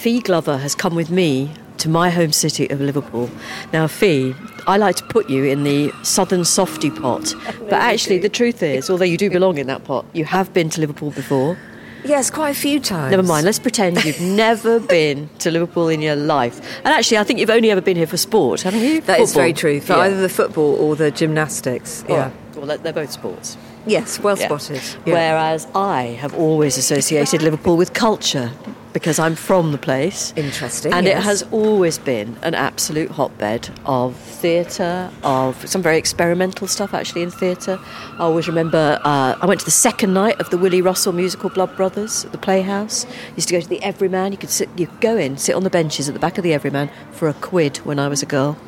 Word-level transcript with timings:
Fi 0.00 0.20
Glover 0.20 0.56
has 0.58 0.74
come 0.74 0.94
with 0.94 1.10
me 1.10 1.50
to 1.78 1.88
my 1.88 2.10
home 2.10 2.32
city 2.32 2.68
of 2.70 2.80
Liverpool. 2.80 3.30
Now, 3.72 3.86
Fi, 3.86 4.34
I 4.66 4.76
like 4.76 4.96
to 4.96 5.04
put 5.04 5.28
you 5.28 5.44
in 5.44 5.62
the 5.64 5.92
southern 6.02 6.44
softy 6.44 6.90
pot, 6.90 7.34
but 7.64 7.74
actually, 7.74 8.18
the 8.18 8.28
truth 8.28 8.62
is, 8.62 8.88
although 8.88 9.04
you 9.04 9.16
do 9.18 9.28
belong 9.30 9.58
in 9.58 9.66
that 9.66 9.84
pot, 9.84 10.04
you 10.12 10.24
have 10.24 10.52
been 10.54 10.70
to 10.70 10.80
Liverpool 10.80 11.10
before. 11.10 11.58
Yes, 12.02 12.30
quite 12.30 12.50
a 12.50 12.54
few 12.58 12.80
times. 12.80 13.10
Never 13.10 13.22
mind, 13.22 13.44
let's 13.44 13.58
pretend 13.58 14.02
you've 14.04 14.20
never 14.46 14.80
been 14.80 15.28
to 15.40 15.50
Liverpool 15.50 15.88
in 15.88 16.00
your 16.00 16.16
life. 16.16 16.58
And 16.78 16.88
actually, 16.88 17.18
I 17.18 17.24
think 17.24 17.38
you've 17.38 17.50
only 17.50 17.70
ever 17.70 17.82
been 17.82 17.96
here 17.98 18.06
for 18.06 18.16
sport, 18.16 18.62
haven't 18.62 18.80
you? 18.80 19.02
That 19.02 19.20
is 19.20 19.30
Football. 19.30 19.42
very 19.42 19.52
true. 19.52 19.80
For 19.82 19.92
Yeah. 19.92 19.98
either 20.00 20.20
the 20.20 20.30
football 20.30 20.76
or 20.76 20.96
the 20.96 21.10
gymnastics. 21.10 22.04
Yeah. 22.08 22.30
Well, 22.56 22.78
they're 22.78 22.92
both 22.94 23.12
sports. 23.12 23.58
Yes, 23.86 24.20
well 24.20 24.36
Yeah. 24.38 24.46
spotted. 24.46 24.82
Yeah. 25.06 25.14
Whereas 25.14 25.66
I 25.74 26.18
have 26.20 26.34
always 26.34 26.76
associated 26.76 27.42
Liverpool 27.42 27.76
with 27.76 27.92
culture 27.92 28.50
because 28.92 29.20
I'm 29.20 29.36
from 29.36 29.70
the 29.70 29.78
place. 29.78 30.32
Interesting, 30.36 30.92
And 30.92 31.06
it 31.06 31.16
has 31.16 31.44
always 31.52 31.96
been 31.98 32.36
an 32.42 32.54
absolute 32.56 33.12
hotbed 33.12 33.70
of 33.86 34.16
theatre, 34.16 35.10
of 35.22 35.64
some 35.68 35.80
very 35.80 35.96
experimental 35.96 36.66
stuff 36.66 36.92
actually 36.92 37.22
in 37.22 37.30
theatre. 37.30 37.78
I 38.18 38.22
always 38.24 38.48
remember 38.48 38.98
uh, 39.04 39.36
I 39.40 39.46
went 39.46 39.60
to 39.60 39.64
the 39.64 39.70
second 39.70 40.12
night 40.12 40.40
of 40.40 40.50
the 40.50 40.58
Willy 40.58 40.82
Russell 40.82 41.12
musical 41.12 41.50
Blood 41.50 41.76
Brothers 41.76 42.24
at 42.24 42.32
the 42.32 42.38
Playhouse. 42.38 43.06
Used 43.36 43.48
to 43.48 43.54
go 43.54 43.60
to 43.60 43.68
the 43.68 43.80
Everyman. 43.82 44.32
You 44.32 44.38
could 44.38 44.50
sit, 44.50 44.68
you 44.76 44.88
could 44.88 45.00
go 45.00 45.16
in, 45.16 45.36
sit 45.36 45.54
on 45.54 45.62
the 45.62 45.70
benches 45.70 46.08
at 46.08 46.14
the 46.14 46.20
back 46.20 46.36
of 46.36 46.42
the 46.42 46.52
Everyman 46.52 46.90
for 47.12 47.28
a 47.28 47.34
quid 47.34 47.76
when 47.78 47.98
I 48.00 48.08
was 48.08 48.22
a 48.22 48.26
girl. 48.26 48.58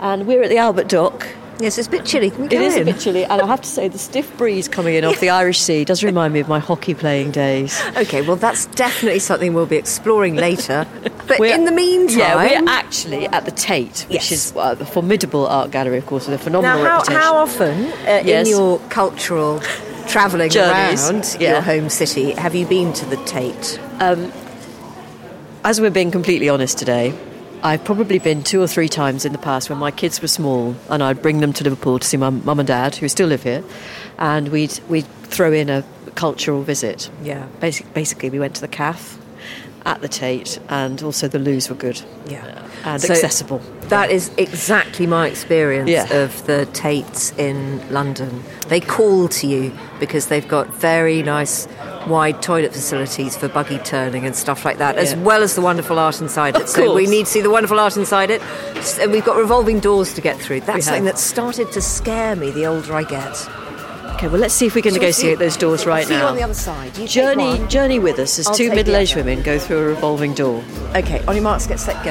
And 0.00 0.26
we're 0.26 0.42
at 0.42 0.48
the 0.48 0.58
Albert 0.58 0.88
Dock. 0.88 1.28
Yes, 1.60 1.76
it's 1.76 1.88
a 1.88 1.90
bit 1.90 2.04
chilly. 2.04 2.30
Can 2.30 2.42
we 2.42 2.46
It 2.46 2.50
go 2.50 2.60
is 2.60 2.76
a 2.76 2.84
bit 2.84 3.00
chilly, 3.00 3.24
and 3.24 3.42
I 3.42 3.46
have 3.46 3.60
to 3.62 3.68
say, 3.68 3.88
the 3.88 3.98
stiff 3.98 4.36
breeze 4.38 4.68
coming 4.68 4.94
in 4.94 5.04
off 5.04 5.18
the 5.18 5.30
Irish 5.30 5.60
Sea 5.60 5.84
does 5.84 6.04
remind 6.04 6.32
me 6.32 6.38
of 6.38 6.48
my 6.48 6.60
hockey 6.60 6.94
playing 6.94 7.32
days. 7.32 7.82
Okay, 7.96 8.22
well, 8.22 8.36
that's 8.36 8.66
definitely 8.66 9.18
something 9.18 9.54
we'll 9.54 9.66
be 9.66 9.76
exploring 9.76 10.36
later. 10.36 10.86
But 11.26 11.40
We're- 11.40 11.52
in 11.54 11.64
the 11.64 11.72
meantime. 11.72 12.18
yeah, 12.18 12.36
we're 12.36 12.68
actually 12.70 13.26
at 13.26 13.44
the 13.44 13.50
Tate, 13.50 14.06
which 14.08 14.30
Yes. 14.30 14.30
is 14.32 14.52
uh, 14.56 14.76
a 14.78 14.84
formidable 14.84 15.48
art 15.48 15.72
gallery, 15.72 15.98
of 15.98 16.06
course, 16.06 16.28
with 16.28 16.34
a 16.34 16.38
Now, 16.38 16.44
phenomenal 16.44 16.84
how, 16.86 16.92
reputation. 16.98 17.20
how 17.20 17.36
often 17.36 17.84
uh, 17.86 18.22
Yes. 18.24 18.46
in 18.46 18.50
your 18.56 18.78
cultural 18.88 19.60
travelling 20.06 20.56
around 20.56 21.36
yeah. 21.40 21.50
your 21.54 21.60
home 21.60 21.88
city 21.90 22.30
have 22.32 22.54
you 22.54 22.66
been 22.66 22.92
to 22.94 23.04
the 23.06 23.16
Tate? 23.24 23.78
As 25.64 25.80
we're 25.80 25.90
being 25.90 26.10
completely 26.12 26.48
honest 26.48 26.78
today, 26.78 27.12
I've 27.62 27.84
probably 27.84 28.18
been 28.18 28.44
two 28.44 28.62
or 28.62 28.68
three 28.68 28.88
times 28.88 29.24
in 29.24 29.32
the 29.32 29.38
past 29.38 29.68
when 29.68 29.78
my 29.78 29.90
kids 29.90 30.22
were 30.22 30.28
small, 30.28 30.76
and 30.88 31.02
I'd 31.02 31.20
bring 31.20 31.40
them 31.40 31.52
to 31.54 31.64
Liverpool 31.64 31.98
to 31.98 32.06
see 32.06 32.16
my 32.16 32.30
mum 32.30 32.60
and 32.60 32.66
dad, 32.66 32.94
who 32.96 33.08
still 33.08 33.28
live 33.28 33.42
here, 33.42 33.64
and 34.18 34.48
we'd 34.48 34.78
we'd 34.88 35.06
throw 35.24 35.52
in 35.52 35.68
a 35.68 35.84
cultural 36.14 36.62
visit. 36.62 37.10
Yeah. 37.22 37.46
Basic, 37.60 37.92
basically, 37.94 38.30
we 38.30 38.38
went 38.38 38.54
to 38.56 38.60
the 38.60 38.68
CAF 38.68 39.18
at 39.84 40.00
the 40.00 40.08
Tate, 40.08 40.58
and 40.68 41.02
also 41.02 41.28
the 41.28 41.38
loos 41.38 41.68
were 41.68 41.76
good. 41.76 42.00
Yeah. 42.26 42.64
and 42.84 43.02
So 43.02 43.12
accessible. 43.12 43.60
That 43.88 44.10
is 44.10 44.30
exactly 44.36 45.06
my 45.06 45.26
experience 45.26 45.90
Yeah. 45.90 46.12
of 46.12 46.46
the 46.46 46.66
Tates 46.66 47.32
in 47.36 47.82
London. 47.92 48.44
They 48.68 48.80
call 48.80 49.28
to 49.28 49.46
you 49.46 49.72
because 49.98 50.26
they've 50.26 50.46
got 50.46 50.72
very 50.74 51.22
nice 51.22 51.66
wide 52.06 52.40
toilet 52.40 52.72
facilities 52.72 53.36
for 53.36 53.48
buggy 53.48 53.78
turning 53.78 54.24
and 54.24 54.34
stuff 54.36 54.64
like 54.64 54.78
that, 54.78 54.96
as 54.96 55.14
well 55.16 55.42
as 55.42 55.54
the 55.54 55.60
wonderful 55.60 55.98
art 55.98 56.20
inside 56.20 56.54
it. 56.54 56.62
Of 56.62 56.68
So 56.68 56.94
we 56.94 57.06
need 57.06 57.26
to 57.26 57.32
see 57.32 57.40
the 57.40 57.50
wonderful 57.50 57.80
art 57.80 57.96
inside 57.96 58.30
it. 58.30 58.40
And 59.00 59.10
we've 59.12 59.24
got 59.24 59.36
revolving 59.36 59.80
doors 59.80 60.14
to 60.14 60.20
get 60.20 60.38
through. 60.38 60.60
That's 60.60 60.84
something 60.86 61.04
that 61.04 61.18
started 61.18 61.72
to 61.72 61.80
scare 61.82 62.36
me 62.36 62.50
the 62.50 62.66
older 62.66 62.94
I 62.94 63.02
get. 63.02 63.48
Okay, 64.18 64.26
well, 64.26 64.40
let's 64.40 64.52
see 64.52 64.66
if 64.66 64.74
we 64.74 64.82
can 64.82 64.90
Shall 64.90 65.00
negotiate 65.00 65.38
see- 65.38 65.44
those 65.44 65.56
doors 65.56 65.86
right 65.86 66.04
see 66.04 66.14
you 66.14 66.18
now. 66.18 66.26
on 66.26 66.34
the 66.34 66.42
other 66.42 66.52
side. 66.52 66.98
You 66.98 67.06
Journey, 67.06 67.64
journey 67.68 68.00
with 68.00 68.18
us 68.18 68.40
as 68.40 68.48
I'll 68.48 68.54
two 68.54 68.70
middle-aged 68.70 69.14
women 69.14 69.42
go 69.42 69.60
through 69.60 69.78
a 69.78 69.84
revolving 69.84 70.34
door. 70.34 70.64
Okay, 70.96 71.24
on 71.26 71.36
your 71.36 71.44
marks, 71.44 71.68
get 71.68 71.78
set, 71.78 72.04
go. 72.04 72.10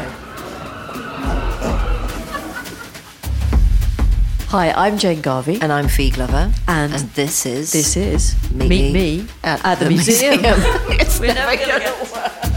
Hi, 4.47 4.71
I'm 4.71 4.97
Jane 4.97 5.19
Garvey, 5.19 5.59
And 5.61 5.73
I'm 5.73 5.89
Fi 5.89 6.09
Glover. 6.11 6.53
And 6.69 6.93
this 6.93 7.45
is. 7.45 7.73
this 7.73 7.97
is 7.97 8.37
Meet 8.53 8.69
Meet, 8.69 8.93
Me 8.93 9.17
Me 9.17 9.27
at, 9.43 9.77
the, 9.77 9.89
museum. 9.89 10.39
it's 10.45 11.19
We're 11.19 11.33
never 11.33 11.57
never 11.57 11.65
going 11.65 11.81
gonna 11.81 12.05
to 12.05 12.47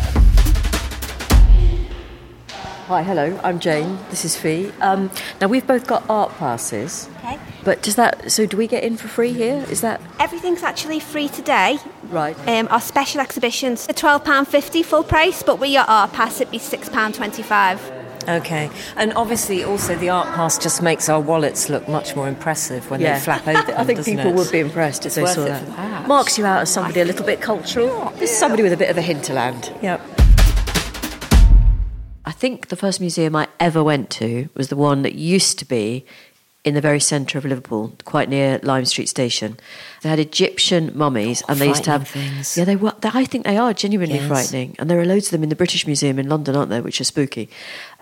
Hi, 2.87 3.03
hello, 3.03 3.41
I'm 3.43 3.59
Jane. 3.59 3.99
This 4.11 4.25
is 4.25 4.37
Fi. 4.37 4.71
Um, 4.81 5.11
now 5.41 5.49
we've 5.49 5.67
both 5.67 5.89
got 5.89 6.09
art 6.09 6.31
passes. 6.39 7.09
Okay. 7.61 7.65
But 7.65 7.83
does 7.83 7.97
that? 7.97 8.31
So 8.33 8.47
do 8.47 8.57
we 8.57 8.67
get 8.67 8.83
in 8.83 8.97
for 8.97 9.09
free 9.09 9.33
here? 9.33 9.65
Is 9.71 9.81
that 9.83 10.01
Everything's 10.19 10.63
actually 10.63 11.01
free 11.01 11.29
today. 11.29 11.79
right? 12.09 12.37
Um, 12.49 12.69
our 12.71 12.81
special 12.81 13.21
exhibitions 13.21 13.87
are 13.89 13.93
£12.50 13.93 14.85
full 14.85 15.05
price, 15.05 15.43
but 15.43 15.59
we 15.61 15.77
are 15.77 15.85
art 15.89 16.13
pass 16.13 16.41
it'd 16.41 16.51
be 16.51 16.59
£6.25. 16.59 17.97
Okay, 18.29 18.71
and 18.97 19.13
obviously 19.15 19.65
also 19.65 19.97
the 19.97 20.11
art 20.11 20.29
pass 20.29 20.59
just 20.59 20.83
makes 20.83 21.09
our 21.09 21.21
wallets 21.21 21.71
look 21.71 21.89
much 21.89 22.15
more 22.15 22.29
impressive 22.29 22.89
when 22.91 23.01
yeah, 23.01 23.15
they 23.19 23.25
flap 23.25 23.41
open. 23.49 23.75
I 23.75 23.85
think 23.85 24.05
people 24.05 24.27
it? 24.27 24.35
would 24.35 24.53
be 24.53 24.59
impressed 24.61 25.07
if 25.07 25.15
they 25.15 25.25
saw 25.25 25.43
it 25.43 25.49
that. 25.49 25.67
that. 25.77 26.07
Marks 26.07 26.37
you 26.37 26.45
out 26.45 26.61
as 26.61 26.71
somebody 26.71 27.01
a 27.01 27.05
little 27.05 27.25
bit 27.25 27.41
cultural. 27.41 28.11
This 28.17 28.31
is 28.31 28.39
somebody 28.39 28.63
with 28.63 28.73
a 28.75 28.77
bit 28.77 28.91
of 28.91 28.99
a 28.99 29.03
hinterland. 29.03 29.73
Yep. 29.83 30.01
I 32.27 32.33
think 32.33 32.69
the 32.69 32.77
first 32.77 33.01
museum 33.01 33.35
I 33.35 33.49
ever 33.59 33.83
went 33.83 34.11
to 34.11 34.49
was 34.55 34.69
the 34.69 34.77
one 34.77 35.03
that 35.03 35.15
used 35.15 35.59
to 35.59 35.65
be 35.65 36.05
in 36.63 36.75
the 36.75 36.81
very 36.81 37.01
centre 37.01 37.39
of 37.39 37.45
Liverpool, 37.47 37.93
quite 38.05 38.29
near 38.29 38.61
Lime 38.63 38.85
Street 38.85 39.09
Station. 39.09 39.57
They 40.03 40.09
had 40.11 40.19
Egyptian 40.19 40.93
mummies, 40.95 41.43
and 41.49 41.59
they 41.59 41.69
used 41.69 41.85
to 41.85 41.91
have 41.93 42.07
things. 42.07 42.57
Yeah, 42.57 42.65
they 42.65 42.77
were. 42.77 42.93
They, 43.01 43.11
I 43.13 43.25
think 43.25 43.45
they 43.45 43.57
are 43.57 43.73
genuinely 43.73 44.17
Yes. 44.17 44.29
frightening, 44.29 44.77
and 44.79 44.91
there 44.91 45.01
are 45.01 45.07
loads 45.07 45.27
of 45.27 45.31
them 45.33 45.43
in 45.43 45.49
the 45.49 45.57
British 45.57 45.87
Museum 45.87 46.19
in 46.19 46.29
London, 46.29 46.55
aren't 46.57 46.69
there? 46.71 46.83
Which 46.83 47.01
are 47.01 47.05
spooky. 47.05 47.49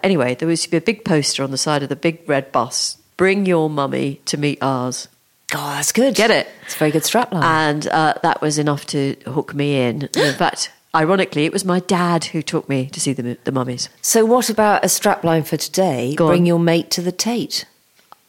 Anyway, 0.02 0.34
there 0.34 0.48
was 0.48 0.62
to 0.62 0.70
be 0.70 0.76
a 0.76 0.80
big 0.80 1.04
poster 1.04 1.42
on 1.44 1.50
the 1.52 1.58
side 1.58 1.82
of 1.82 1.88
the 1.88 1.96
big 1.96 2.28
red 2.28 2.50
bus: 2.50 2.98
"Bring 3.16 3.46
your 3.46 3.70
mummy 3.70 4.20
to 4.26 4.36
meet 4.36 4.58
ours." 4.62 5.06
Oh, 5.54 5.70
that's 5.76 5.92
good. 5.92 6.14
Get 6.14 6.30
it? 6.30 6.46
It's 6.66 6.74
a 6.74 6.78
very 6.78 6.90
good 6.90 7.04
strapline. 7.04 7.42
And 7.42 7.86
uh, 7.88 8.14
that 8.22 8.42
was 8.42 8.58
enough 8.58 8.84
to 8.88 9.16
hook 9.24 9.54
me 9.54 9.80
in. 9.80 10.02
In 10.14 10.34
fact, 10.34 10.70
ironically, 10.94 11.46
it 11.46 11.52
was 11.54 11.64
my 11.64 11.80
dad 11.80 12.24
who 12.26 12.42
took 12.42 12.68
me 12.68 12.86
to 12.90 13.00
see 13.00 13.14
the, 13.14 13.38
the 13.44 13.52
mummies. 13.52 13.88
so, 14.02 14.26
what 14.26 14.50
about 14.50 14.84
a 14.84 14.88
strapline 14.88 15.46
for 15.46 15.56
today? 15.56 16.14
Bring 16.16 16.44
your 16.44 16.58
mate 16.58 16.90
to 16.90 17.00
the 17.00 17.12
Tate. 17.12 17.64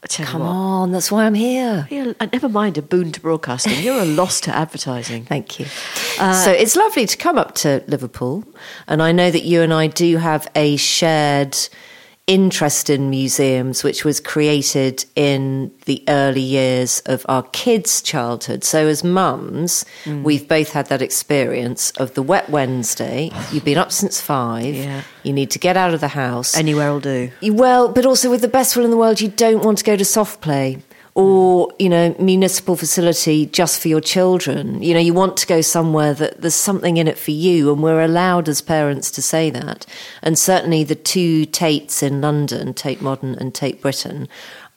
Come 0.07 0.41
what, 0.41 0.47
on, 0.47 0.91
that's 0.91 1.11
why 1.11 1.25
I'm 1.25 1.33
here. 1.33 1.85
Yeah, 1.89 2.13
uh, 2.21 2.27
never 2.31 2.47
mind 2.47 2.77
a 2.77 2.81
boon 2.81 3.11
to 3.11 3.19
broadcasting. 3.19 3.83
You're 3.83 4.01
a 4.01 4.05
loss 4.21 4.39
to 4.41 4.55
advertising. 4.55 5.25
Thank 5.25 5.59
you. 5.59 5.65
Uh, 6.17 6.33
so 6.45 6.51
it's 6.51 6.77
lovely 6.77 7.05
to 7.05 7.17
come 7.17 7.37
up 7.37 7.55
to 7.55 7.83
Liverpool, 7.87 8.45
and 8.87 9.03
I 9.03 9.11
know 9.11 9.29
that 9.29 9.43
you 9.43 9.61
and 9.61 9.73
I 9.73 9.87
do 9.87 10.15
have 10.17 10.49
a 10.55 10.77
shared 10.77 11.57
interest 12.29 12.91
in 12.91 13.09
museums, 13.09 13.83
which 13.83 14.05
was 14.05 14.19
created 14.19 15.03
in 15.15 15.71
the 15.85 16.03
early 16.07 16.41
years 16.41 17.01
of 17.07 17.25
our 17.27 17.41
kids' 17.41 18.03
childhood. 18.03 18.63
So 18.63 18.85
as 18.85 19.03
mums, 19.03 19.83
mm. 20.03 20.21
we've 20.21 20.47
both 20.47 20.73
had 20.73 20.85
that 20.89 21.01
experience 21.01 21.89
of 21.91 22.13
the 22.13 22.21
wet 22.21 22.47
Wednesday. 22.47 23.31
You've 23.51 23.65
been 23.65 23.79
up 23.79 23.91
since 23.91 24.21
five. 24.21 24.75
Yeah. 24.75 25.01
You 25.23 25.33
need 25.33 25.49
to 25.51 25.59
get 25.59 25.75
out 25.75 25.95
of 25.95 26.01
the 26.01 26.09
house. 26.09 26.55
Anywhere 26.55 26.91
will 26.91 26.99
do. 26.99 27.31
Well, 27.41 27.89
but 27.89 28.05
also 28.05 28.29
with 28.29 28.41
the 28.41 28.47
best 28.47 28.77
will 28.77 28.85
in 28.85 28.91
the 28.91 28.97
world, 28.97 29.19
you 29.19 29.29
don't 29.29 29.65
want 29.65 29.79
to 29.79 29.83
go 29.83 29.95
to 29.95 30.05
soft 30.05 30.39
play 30.39 30.77
or 31.15 31.73
you 31.79 31.89
know 31.89 32.15
municipal 32.19 32.75
facility 32.75 33.45
just 33.47 33.81
for 33.81 33.87
your 33.87 34.01
children. 34.01 34.81
You 34.81 34.93
know, 34.93 34.99
you 34.99 35.13
want 35.13 35.37
to 35.37 35.47
go 35.47 35.61
somewhere 35.61 36.13
that 36.13 36.41
there's 36.41 36.55
something 36.55 36.97
in 36.97 37.07
it 37.07 37.17
for 37.17 37.31
you, 37.31 37.71
and 37.71 37.81
we're 37.81 38.01
allowed 38.01 38.47
as 38.47 38.61
parents 38.61 39.11
to 39.11 39.21
say 39.21 39.49
that. 39.49 39.85
And 40.21 40.37
certainly, 40.37 40.83
the 40.83 40.95
two 40.95 41.45
Tates 41.45 42.03
in 42.03 42.21
London, 42.21 42.73
Tate 42.73 43.01
Modern 43.01 43.35
and 43.35 43.53
Tate 43.53 43.81
Britain. 43.81 44.27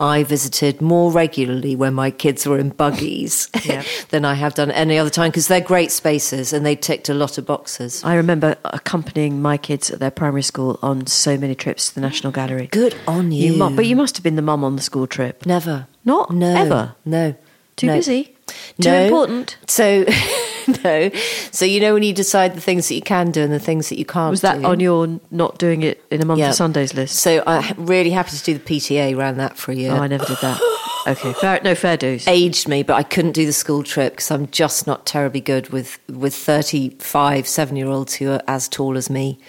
I 0.02 0.24
visited 0.24 0.80
more 0.80 1.12
regularly 1.12 1.76
when 1.76 1.94
my 1.94 2.10
kids 2.10 2.44
were 2.44 2.58
in 2.58 2.70
buggies 2.70 3.48
Yeah. 3.64 3.84
than 4.10 4.24
I 4.24 4.34
have 4.34 4.54
done 4.54 4.70
any 4.72 4.98
other 4.98 5.10
time 5.10 5.30
because 5.30 5.46
they're 5.48 5.60
great 5.60 5.92
spaces 5.92 6.52
and 6.52 6.66
they 6.66 6.74
ticked 6.74 7.08
a 7.08 7.14
lot 7.14 7.38
of 7.38 7.46
boxes. 7.46 8.02
I 8.04 8.14
remember 8.16 8.56
accompanying 8.64 9.40
my 9.40 9.56
kids 9.56 9.90
at 9.92 10.00
their 10.00 10.10
primary 10.10 10.42
school 10.42 10.78
on 10.82 11.06
so 11.06 11.38
many 11.38 11.54
trips 11.54 11.88
to 11.88 11.94
the 11.94 12.00
National 12.00 12.32
Gallery. 12.32 12.66
Good 12.66 12.96
on 13.06 13.30
you. 13.30 13.52
mu- 13.56 13.76
but 13.76 13.86
you 13.86 13.94
must 13.94 14.16
have 14.16 14.24
been 14.24 14.36
the 14.36 14.42
mum 14.42 14.64
on 14.64 14.74
the 14.76 14.82
school 14.82 15.06
trip. 15.06 15.46
Never. 15.46 15.86
Not 16.04 16.32
no, 16.32 16.52
ever? 16.54 16.94
No. 17.04 17.34
Too 17.76 17.86
no. 17.86 17.94
busy? 17.94 18.36
Too 18.80 18.90
No. 18.90 19.04
important? 19.04 19.56
So, 19.68 20.04
no. 20.84 21.10
So 21.50 21.64
you 21.64 21.80
know 21.80 21.94
when 21.94 22.02
you 22.02 22.12
decide 22.12 22.54
the 22.54 22.60
things 22.60 22.88
that 22.88 22.94
you 22.94 23.02
can 23.02 23.30
do 23.30 23.42
and 23.42 23.52
the 23.52 23.58
things 23.60 23.88
that 23.88 23.98
you 23.98 24.04
can't. 24.04 24.30
Was 24.30 24.40
that 24.42 24.60
do? 24.60 24.66
on 24.66 24.80
your 24.80 25.20
not 25.30 25.58
doing 25.58 25.82
it 25.82 26.04
in 26.10 26.20
a 26.22 26.24
month 26.24 26.40
Yeah. 26.40 26.50
of 26.50 26.54
Sundays 26.54 26.94
list? 26.94 27.16
So 27.16 27.42
I'm 27.46 27.86
really 27.86 28.10
happy 28.10 28.30
to 28.36 28.42
do 28.42 28.54
the 28.54 28.60
PTA 28.60 29.16
around 29.16 29.36
that 29.38 29.56
for 29.56 29.72
a 29.72 29.74
year. 29.74 29.92
Oh, 29.92 29.96
I 29.98 30.06
never 30.08 30.24
did 30.24 30.38
that. 30.42 30.60
Okay, 31.04 31.32
fair, 31.32 31.60
no 31.64 31.74
fair 31.74 31.96
dues. 31.96 32.28
Aged 32.28 32.68
me, 32.68 32.84
but 32.84 32.94
I 32.94 33.02
couldn't 33.02 33.32
do 33.32 33.44
the 33.44 33.52
school 33.52 33.82
trip 33.82 34.12
because 34.12 34.30
I'm 34.30 34.46
just 34.52 34.86
not 34.86 35.04
terribly 35.04 35.40
good 35.40 35.70
with 35.70 35.98
with 36.08 36.32
35 36.32 37.48
seven 37.48 37.74
year 37.74 37.88
olds 37.88 38.14
who 38.14 38.30
are 38.30 38.40
as 38.46 38.68
tall 38.68 38.96
as 38.96 39.10
me. 39.10 39.40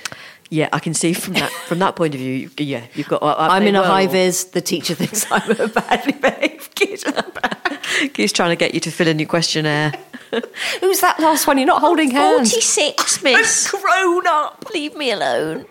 Yeah, 0.50 0.70
I 0.74 0.80
can 0.80 0.96
see 0.96 1.14
from 1.14 1.36
that 1.36 1.52
from 1.68 1.78
that 1.78 1.96
point 1.96 2.16
of 2.16 2.20
view. 2.22 2.50
Yeah, 2.58 2.86
you've 2.96 3.08
got. 3.08 3.22
I, 3.22 3.56
I'm 3.56 3.68
in 3.68 3.76
a 3.76 3.82
were 3.82 3.86
high 3.86 4.08
vis. 4.08 4.46
The 4.46 4.62
teacher 4.62 4.96
thinks 4.96 5.28
I'm 5.32 5.52
a 5.52 5.68
badly 5.68 6.14
behaved 6.14 6.74
kid. 6.74 7.04
Keeps 8.10 8.32
trying 8.32 8.50
to 8.50 8.56
get 8.56 8.74
you 8.74 8.80
to 8.82 8.92
fill 8.92 9.08
in 9.08 9.20
your 9.20 9.28
questionnaire. 9.28 9.94
Who's 10.82 11.00
that 11.02 11.20
last 11.20 11.48
one? 11.48 11.58
You're 11.58 11.68
not 11.68 11.82
holding 11.82 12.12
hands. 12.12 12.52
46, 12.52 13.24
miss. 13.24 13.72
grown 13.72 14.28
up. 14.28 14.66
Leave 14.74 14.96
me 14.96 15.12
alone. 15.12 15.66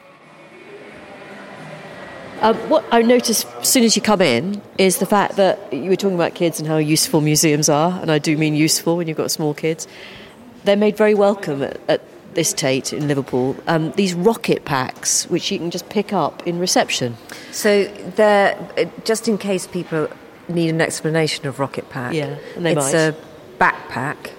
Um, 2.41 2.57
what 2.69 2.85
I 2.91 3.03
noticed 3.03 3.47
as 3.61 3.69
soon 3.69 3.85
as 3.85 3.95
you 3.95 4.03
come 4.03 4.21
in 4.21 4.61
is 4.77 4.99
the 4.99 5.07
fact 5.07 5.37
that 5.37 5.73
you 5.73 5.91
were 5.91 5.97
talking 5.97 6.17
about 6.17 6.35
kids 6.35 6.59
and 6.59 6.67
how 6.67 6.79
useful 6.79 7.21
museums 7.21 7.69
are, 7.69 8.01
and 8.01 8.11
I 8.11 8.19
do 8.19 8.37
mean 8.37 8.57
useful 8.57 8.97
when 8.97 9.07
you've 9.07 9.17
got 9.17 9.31
small 9.31 9.55
kids. 9.55 9.87
They're 10.65 10.77
made 10.77 10.97
very 10.97 11.15
welcome 11.15 11.63
at, 11.63 11.79
at 11.89 12.03
this 12.35 12.53
Tate 12.53 12.93
in 12.93 13.07
Liverpool. 13.07 13.57
Um, 13.69 13.93
these 13.93 14.15
rocket 14.15 14.65
packs, 14.65 15.29
which 15.31 15.53
you 15.53 15.59
can 15.59 15.71
just 15.71 15.89
pick 15.89 16.13
up 16.13 16.45
in 16.47 16.59
reception. 16.59 17.17
So 17.53 17.85
they're 18.17 18.57
uh, 18.77 18.87
just 19.05 19.29
in 19.29 19.39
case 19.39 19.67
people 19.67 20.09
need 20.55 20.71
an 20.71 20.81
explanation 20.81 21.47
of 21.47 21.59
rocket 21.59 21.89
pack. 21.91 22.15
Yeah, 22.15 22.39
and 22.57 22.65
they 22.65 22.73
it's 22.73 22.93
might. 22.93 22.99
a 22.99 23.15
backpack 23.59 24.33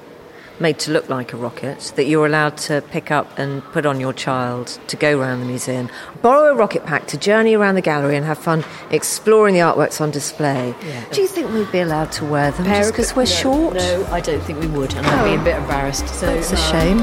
made 0.60 0.80
to 0.80 0.92
look 0.92 1.10
like 1.10 1.34
a 1.34 1.38
rocket 1.38 1.92
that 1.96 2.06
you're 2.06 2.26
allowed 2.26 2.56
to 2.56 2.82
pick 2.90 3.12
up 3.12 3.38
and 3.38 3.64
put 3.66 3.86
on 3.86 4.00
your 4.00 4.14
child 4.14 4.80
to 4.88 4.96
go 4.96 5.20
around 5.20 5.40
the 5.40 5.46
museum. 5.46 5.90
Borrow 6.22 6.52
a 6.52 6.56
rocket 6.56 6.86
pack 6.86 7.08
to 7.08 7.18
journey 7.18 7.56
around 7.56 7.76
the 7.76 7.82
gallery 7.82 8.16
and 8.16 8.26
have 8.26 8.38
fun 8.38 8.64
exploring 8.92 9.56
the 9.56 9.62
artworks 9.62 10.00
on 10.00 10.12
display. 10.12 10.76
Yeah. 10.86 11.06
Do 11.12 11.22
you 11.22 11.28
think 11.28 11.52
we'd 11.52 11.72
be 11.72 11.80
allowed 11.80 12.12
to 12.14 12.26
wear 12.26 12.52
them 12.52 12.66
just 12.66 12.92
because 12.92 13.16
we're 13.16 13.24
no, 13.24 13.26
short? 13.26 13.74
No, 13.76 14.08
I 14.12 14.22
don't 14.22 14.42
think 14.42 14.60
we 14.60 14.68
would, 14.68 14.94
and 14.94 15.06
I'd 15.06 15.26
be 15.26 15.42
a 15.42 15.44
bit 15.44 15.58
embarrassed. 15.58 16.08
So 16.08 16.30
it's 16.30 16.52
a 16.54 16.58
um, 16.58 16.72
shame. 16.72 17.00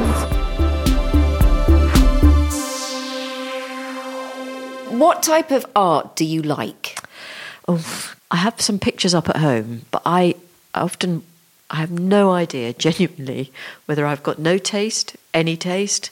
What 4.99 5.23
type 5.23 5.51
of 5.51 5.67
art 5.75 6.15
do 6.15 6.25
you 6.25 6.43
like? 6.43 6.99
Oh, 7.67 8.15
I 8.31 8.37
have 8.37 8.61
some 8.61 8.79
pictures 8.79 9.15
up 9.15 9.29
at 9.29 9.37
home, 9.37 9.83
but 9.91 10.03
I 10.07 10.35
often 10.75 11.23
I 11.71 11.77
have 11.77 11.91
no 11.91 12.33
idea, 12.33 12.73
genuinely, 12.87 13.53
whether 13.87 14.07
I've 14.07 14.23
got 14.23 14.39
no 14.39 14.59
taste, 14.59 15.17
any 15.33 15.57
taste, 15.57 16.11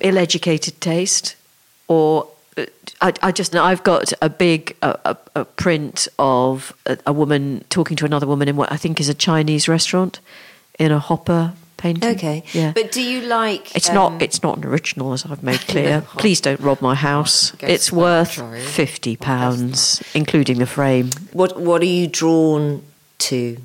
ill-educated 0.00 0.80
taste, 0.80 1.36
or 1.88 2.28
uh, 2.56 2.66
I, 3.00 3.12
I 3.22 3.32
just 3.32 3.52
know 3.52 3.64
I've 3.64 3.82
got 3.82 4.12
a 4.20 4.28
big 4.28 4.76
a, 4.82 4.98
a, 5.04 5.16
a 5.40 5.44
print 5.44 6.08
of 6.18 6.74
a, 6.86 6.98
a 7.06 7.12
woman 7.12 7.64
talking 7.70 7.96
to 7.98 8.04
another 8.04 8.26
woman 8.26 8.48
in 8.48 8.56
what 8.56 8.72
I 8.72 8.76
think 8.76 9.00
is 9.00 9.08
a 9.08 9.14
Chinese 9.14 9.68
restaurant 9.68 10.20
in 10.78 10.92
a 10.92 10.98
hopper 10.98 11.54
painting. 11.82 12.10
Okay. 12.14 12.44
yeah. 12.52 12.72
But 12.72 12.92
do 12.92 13.02
you 13.02 13.22
like 13.22 13.74
It's 13.74 13.88
um, 13.88 13.94
not. 13.94 14.22
It's 14.22 14.42
not 14.42 14.58
an 14.58 14.64
original, 14.64 15.12
as 15.12 15.26
I've 15.26 15.42
made 15.42 15.60
clear. 15.72 16.02
Please 16.16 16.40
don't 16.40 16.60
rob 16.60 16.80
my 16.80 16.94
house. 16.94 17.52
It's 17.60 17.90
worth 17.90 18.32
fifty 18.68 19.16
pounds, 19.16 20.02
including 20.14 20.58
the 20.58 20.66
frame. 20.66 21.10
What 21.32 21.60
What 21.60 21.82
are 21.82 21.92
you 22.00 22.06
drawn 22.06 22.82
to? 23.28 23.56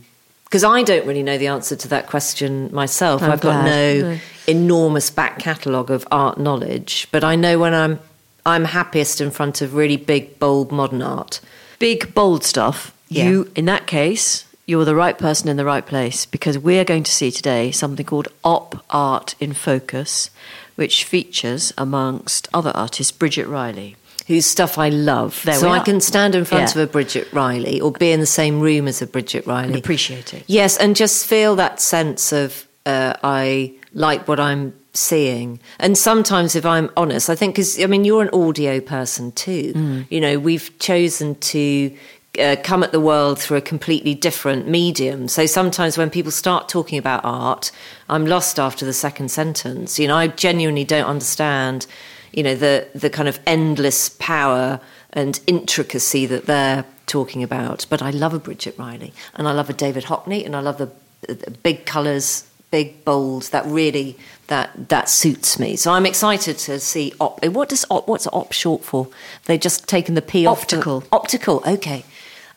Because 0.46 0.64
I 0.64 0.82
don't 0.84 1.06
really 1.06 1.24
know 1.24 1.38
the 1.38 1.48
answer 1.48 1.76
to 1.76 1.88
that 1.90 2.08
question 2.08 2.70
myself. 2.74 3.22
I'm 3.22 3.32
I've 3.32 3.42
got 3.42 3.66
no, 3.66 4.02
No. 4.02 4.20
enormous 4.48 5.10
back 5.10 5.40
catalogue 5.40 5.92
of 5.92 6.08
art 6.10 6.38
knowledge, 6.38 7.08
but 7.12 7.24
I 7.24 7.36
know 7.36 7.60
when 7.60 7.74
I'm 7.74 8.00
I'm 8.46 8.64
happiest 8.66 9.20
in 9.20 9.30
front 9.30 9.62
of 9.62 9.76
really 9.76 9.98
big, 9.98 10.40
bold 10.40 10.72
modern 10.72 11.02
art. 11.02 11.42
Big, 11.80 12.14
bold 12.16 12.44
stuff. 12.44 12.94
Yeah. 13.10 13.28
You, 13.30 13.52
in 13.56 13.66
that 13.66 13.88
case, 13.88 14.46
you're 14.68 14.86
the 14.86 14.96
right 14.96 15.18
person 15.18 15.48
in 15.50 15.58
the 15.58 15.66
right 15.66 15.86
place 15.86 16.26
because 16.26 16.60
we're 16.60 16.84
going 16.84 17.04
to 17.04 17.12
see 17.12 17.32
today 17.32 17.72
something 17.72 18.06
called 18.06 18.28
Op 18.44 18.84
Art 18.90 19.34
in 19.40 19.54
Focus, 19.54 20.30
which 20.76 21.06
features, 21.06 21.74
amongst 21.78 22.48
other 22.54 22.72
artists, 22.76 23.12
Bridget 23.12 23.48
Riley. 23.48 23.96
Whose 24.28 24.46
stuff 24.46 24.78
I 24.78 24.90
love. 24.90 25.42
There 25.46 25.56
so 25.56 25.70
I 25.70 25.80
can 25.80 26.02
stand 26.02 26.36
in 26.36 26.44
front 26.44 26.76
Yeah. 26.76 26.82
of 26.84 26.90
a 26.90 26.92
Bridget 26.92 27.32
Riley 27.32 27.80
or 27.80 27.94
be 27.94 28.12
in 28.12 28.20
the 28.20 28.26
same 28.26 28.60
room 28.60 28.86
as 28.86 29.02
a 29.02 29.08
Bridget 29.08 29.48
Riley. 29.48 29.68
And 29.70 29.78
appreciate 29.78 30.34
it. 30.34 30.44
Yes, 30.48 30.76
and 30.76 30.98
just 30.98 31.26
feel 31.26 31.56
that 31.56 31.80
sense 31.80 32.34
of 32.34 32.68
uh, 32.86 33.14
I 33.24 33.72
like 33.94 34.28
what 34.28 34.38
I'm 34.38 34.74
seeing. 34.94 35.62
And 35.80 35.98
sometimes, 35.98 36.58
if 36.58 36.66
I'm 36.66 36.90
honest, 36.98 37.30
I 37.30 37.36
think 37.36 37.56
because 37.56 37.82
I 37.82 37.86
mean 37.86 38.04
you're 38.04 38.22
an 38.22 38.30
audio 38.34 38.82
person 38.82 39.32
too. 39.32 39.72
Mm. 39.74 40.06
You 40.10 40.20
know, 40.20 40.40
we've 40.40 40.78
chosen 40.78 41.36
to. 41.36 41.96
Uh, 42.38 42.56
come 42.64 42.84
at 42.84 42.92
the 42.92 43.00
world 43.00 43.40
through 43.40 43.58
a 43.58 43.62
completely 43.62 44.14
different 44.14 44.68
medium. 44.68 45.28
So 45.28 45.46
sometimes 45.48 45.98
when 45.98 46.10
people 46.12 46.32
start 46.32 46.70
talking 46.70 47.00
about 47.00 47.22
art, 47.24 47.72
I'm 48.10 48.26
lost 48.28 48.60
after 48.60 48.86
the 48.86 48.94
second 48.94 49.30
sentence. 49.32 49.98
You 49.98 50.08
know, 50.08 50.16
I 50.16 50.28
genuinely 50.28 50.84
don't 50.84 51.06
understand, 51.08 51.88
you 52.32 52.44
know, 52.44 52.54
the 52.56 52.88
the 52.94 53.10
kind 53.10 53.28
of 53.28 53.40
endless 53.48 54.10
power 54.20 54.80
and 55.14 55.40
intricacy 55.48 56.28
that 56.28 56.46
they're 56.46 56.86
talking 57.08 57.42
about. 57.42 57.88
But 57.90 58.02
I 58.04 58.12
love 58.12 58.34
a 58.36 58.40
Bridget 58.40 58.76
Riley, 58.78 59.14
and 59.34 59.48
I 59.48 59.52
love 59.54 59.70
a 59.70 59.74
David 59.74 60.04
Hockney, 60.04 60.46
and 60.46 60.56
I 60.56 60.60
love 60.60 60.78
the, 60.78 60.92
the 61.34 61.50
big 61.64 61.86
colours, 61.86 62.44
big 62.70 63.04
bold. 63.04 63.44
That 63.52 63.66
really 63.66 64.16
that 64.48 64.90
that 64.90 65.10
suits 65.10 65.58
me. 65.58 65.76
So 65.76 65.92
I'm 65.92 66.06
excited 66.06 66.58
to 66.60 66.80
see 66.80 67.14
op. 67.20 67.44
What 67.46 67.70
does 67.70 67.84
op? 67.90 68.08
What's 68.08 68.28
op 68.28 68.54
short 68.54 68.84
for? 68.84 69.08
They've 69.46 69.60
just 69.60 69.88
taken 69.88 70.14
the 70.16 70.22
p 70.22 70.46
off. 70.46 70.68
to- 70.68 70.76
Optical. 70.78 71.04
optical. 71.12 71.64
Okay, 71.66 72.04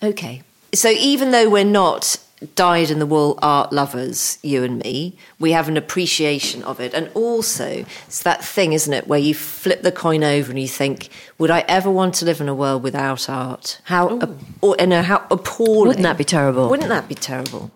okay. 0.03 0.43
So 0.73 0.91
even 0.91 1.31
though 1.31 1.49
we're 1.49 1.65
not 1.65 2.17
dyed 2.55 2.91
in 2.91 2.99
the 2.99 3.07
wool 3.07 3.39
art 3.43 3.73
lovers, 3.73 4.39
you 4.43 4.65
and 4.65 4.83
me, 4.83 5.17
we 5.39 5.53
have 5.53 5.69
an 5.69 5.77
appreciation 5.77 6.63
of 6.63 6.81
it. 6.81 6.95
And 6.95 7.11
also, 7.15 7.85
it's 8.07 8.23
that 8.23 8.43
thing, 8.43 8.73
isn't 8.73 8.93
it, 8.93 9.07
where 9.07 9.19
you 9.19 9.35
flip 9.35 9.83
the 9.83 9.93
coin 9.93 10.25
over 10.25 10.51
and 10.51 10.59
you 10.59 10.69
think, 10.69 11.11
would 11.39 11.51
I 11.51 11.65
ever 11.69 11.91
want 11.91 12.15
to 12.17 12.25
live 12.25 12.41
in 12.41 12.49
a 12.49 12.55
world 12.55 12.83
without 12.83 13.29
art? 13.29 13.81
How, 13.85 14.19
ap- 14.21 14.31
or, 14.63 14.77
you 14.79 14.87
know, 14.87 15.03
how 15.03 15.27
appalling. 15.31 15.89
Wouldn't 15.89 16.05
that 16.05 16.19
be 16.19 16.25
terrible? 16.25 16.71
Wouldn't 16.71 16.89
that 16.89 17.09
be 17.09 17.15
terrible? 17.15 17.71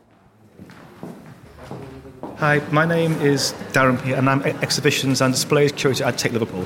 Hi, 2.38 2.58
my 2.72 2.84
name 2.84 3.12
is 3.20 3.54
Darren 3.72 3.96
Pih, 3.98 4.18
and 4.18 4.28
I'm 4.28 4.42
exhibitions 4.42 5.20
and 5.20 5.32
displays 5.32 5.72
curator 5.72 6.04
at 6.04 6.18
Tate 6.18 6.32
Liverpool. 6.32 6.64